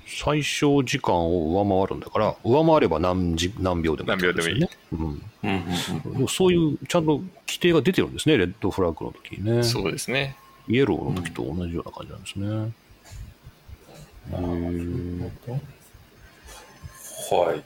[0.07, 4.69] 最小時間を上回るんだから、上回れば何時何秒でもってことですよね。
[4.91, 9.63] うんうんうんでもそういうちゃんと規定が出てるんですね、レッドフラッグの時にね。
[9.63, 10.35] そうですね
[10.67, 12.71] イエローの時と同じような感じなんですね。
[14.33, 15.31] うん。
[17.35, 17.63] はい。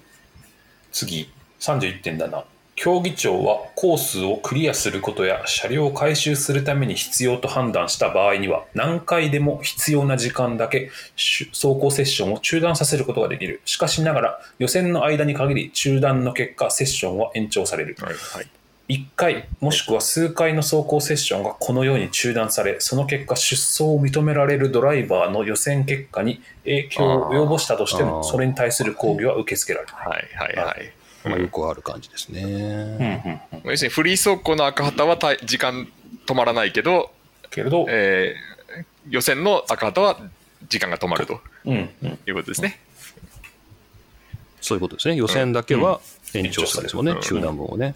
[0.92, 2.44] 次、31.7。
[2.76, 18.48] 競技長はコースをクリアすることや車両を回収するために必要と判断した場合には何回でも必要な時間だけ走行セッションを中断させることができるしかしながら予選の間に限り中断の結果セッションは延長される、はいはい
[18.90, 30.94] 1回もしくは数回の走行セッションがこのように中断されその結果出走を認められるドライバーの予選結果に影響を及ぼしたとしてもそれに対する抗議は受け付けられないはいはいはい。
[31.26, 33.42] まあ、よくある感じですね。
[33.64, 35.88] 要するにフリー走行の赤旗はた時間
[36.26, 37.12] 止まらないけど、
[37.50, 38.54] けれど、えー
[39.10, 40.18] 予選の赤旗は
[40.70, 42.80] 時間が止まるとうんうんいうことですね。
[44.62, 45.16] そういうことですね。
[45.16, 46.00] 予選だけは
[46.34, 47.96] 延長するんですもんね、うん中断分をね。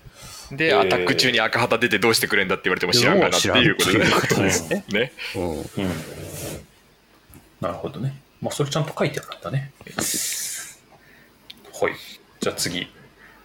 [0.52, 4.86] で、えーアタック中に赤旗出てどうしてくれんだって言われても知らんがなっていうこと知らんっていうことですね。
[4.90, 5.12] ね。
[5.36, 5.52] うん。
[5.52, 5.64] うん
[7.60, 8.16] なるほどね。
[8.42, 9.72] まあ、それちゃんと書いてあるんだね。
[9.88, 9.94] は
[11.90, 11.94] い。
[12.40, 12.88] じゃあ次。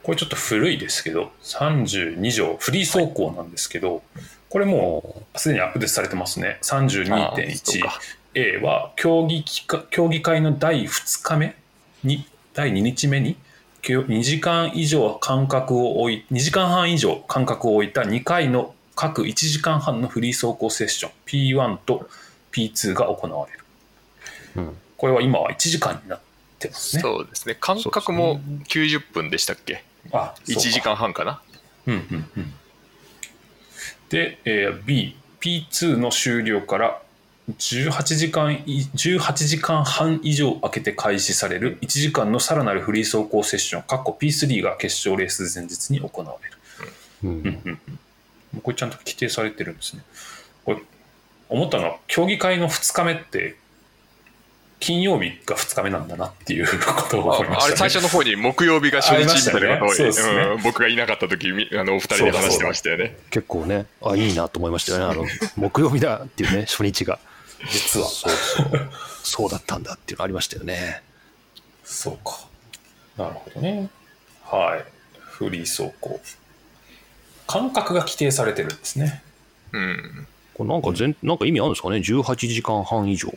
[0.02, 4.02] これちょっと古いですけど、32条、フリー走行なんですけど、
[4.48, 6.58] これもうすでにアップデートされてますね。
[6.60, 8.00] あーそう32.1か。
[8.34, 9.44] A は競技
[9.90, 11.54] 競技会の第2日目
[12.02, 13.36] に、第2日目に、
[13.82, 22.08] 2時間以上間隔を置い、2時間半以上間隔を置いた2回の各1時間半のフリー走行セッション P1 と
[22.52, 23.58] P2 が行われる。
[24.56, 26.20] うんこれは今は1時間になっ
[26.60, 27.02] てますね。
[27.02, 27.56] そうですね。
[27.58, 29.82] 間隔も90分でしたっけ？
[30.12, 31.42] あそう ?1 か時間半かな？
[31.88, 32.54] うんうんうん。
[34.10, 37.01] で、えー B、P2 の終了から
[37.50, 46.56] 18時間い、18時間半以上空けて開始される1時間のさらなるフリー走行セッション、括弧 P3 が決勝レース前日に行われる。
[47.24, 47.80] うん
[48.62, 50.02] これちゃんと規定されてるんですね。
[50.64, 50.82] これ、
[51.48, 53.56] 思ったのは、競技会の2日目って、
[54.78, 57.56] 金曜日が2日目なんだなっていうことを思いました、ね。
[57.60, 63.16] ああれ最初の方に木曜日が初日みたいなことを、ねそうですねうん僕がいなかった時みあのお二人で話してましたよね。
[63.30, 65.04] 結構ね、あ、いいなと思いましたよね。
[65.04, 65.24] あの、
[65.56, 67.20] 木曜日だっていうね、初日が。
[67.70, 68.06] 実は。
[68.06, 68.90] そうそう。
[69.22, 71.02] そうだったんだっていうのありましたよね。
[71.84, 72.46] そうか。
[73.16, 73.88] なるほどね。
[74.44, 74.84] はい。
[75.18, 76.20] フリー走行。
[77.46, 79.22] 間隔が規定されてるんですね。
[79.72, 80.26] うん。
[80.54, 83.32] これなんか全、なんか意味あるんですかね ?18 時間半以上。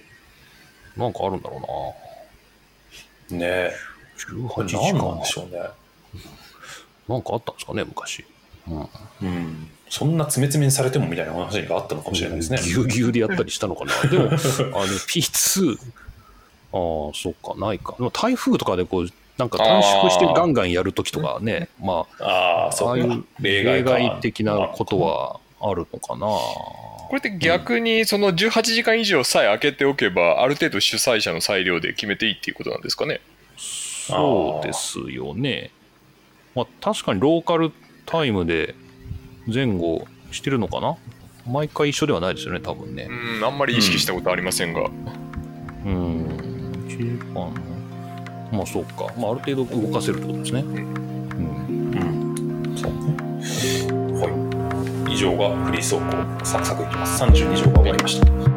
[0.97, 1.95] なんかあるんだろ
[3.29, 3.39] うな。
[3.39, 3.73] ねえ。
[4.49, 5.59] こ18時れ何なん間でしょうね。
[7.07, 8.25] なんかあったんですかね昔。
[8.67, 8.89] うん。
[9.21, 9.69] うん。
[9.89, 12.59] そんな詰め詰めにされてもみたいな話があったのかもしれないですね。
[12.63, 13.93] ぎゅうぎゅうでやったりしたのかな。
[14.09, 15.77] でも、あの、P2、
[16.73, 17.95] ああ、そっか、ないか。
[17.97, 26.27] でも台風とかでこう、なんか短縮してガンガンやるときとかね、まああ、あ、いう例か外的なことはあるのかな。
[26.27, 33.21] これって逆にその18時間以上さえ空けておけば、ある程度主催者の裁量で決めていいっていうことなんですかね。
[33.57, 35.71] そうですよね。
[36.55, 37.71] まあ、確かにローカル
[38.05, 38.75] タイムで
[39.47, 40.95] 前後してるのかな？
[41.47, 43.41] 毎回一緒ではないですよね、多分ねう。
[43.41, 44.81] ん、あんまり意識したことありませんが。
[44.81, 46.25] うん。
[46.87, 47.51] 1時間
[48.51, 49.13] まあそうか。
[49.17, 50.61] まあある程度動かせるってことですね。
[50.61, 50.75] うん。
[50.75, 52.77] うん。
[52.77, 52.97] そうね。
[54.19, 54.27] は
[55.07, 55.13] い。
[55.13, 56.45] 以上がフリー走行。
[56.45, 57.23] サクサクいきます。
[57.23, 58.54] 32条が終わりました。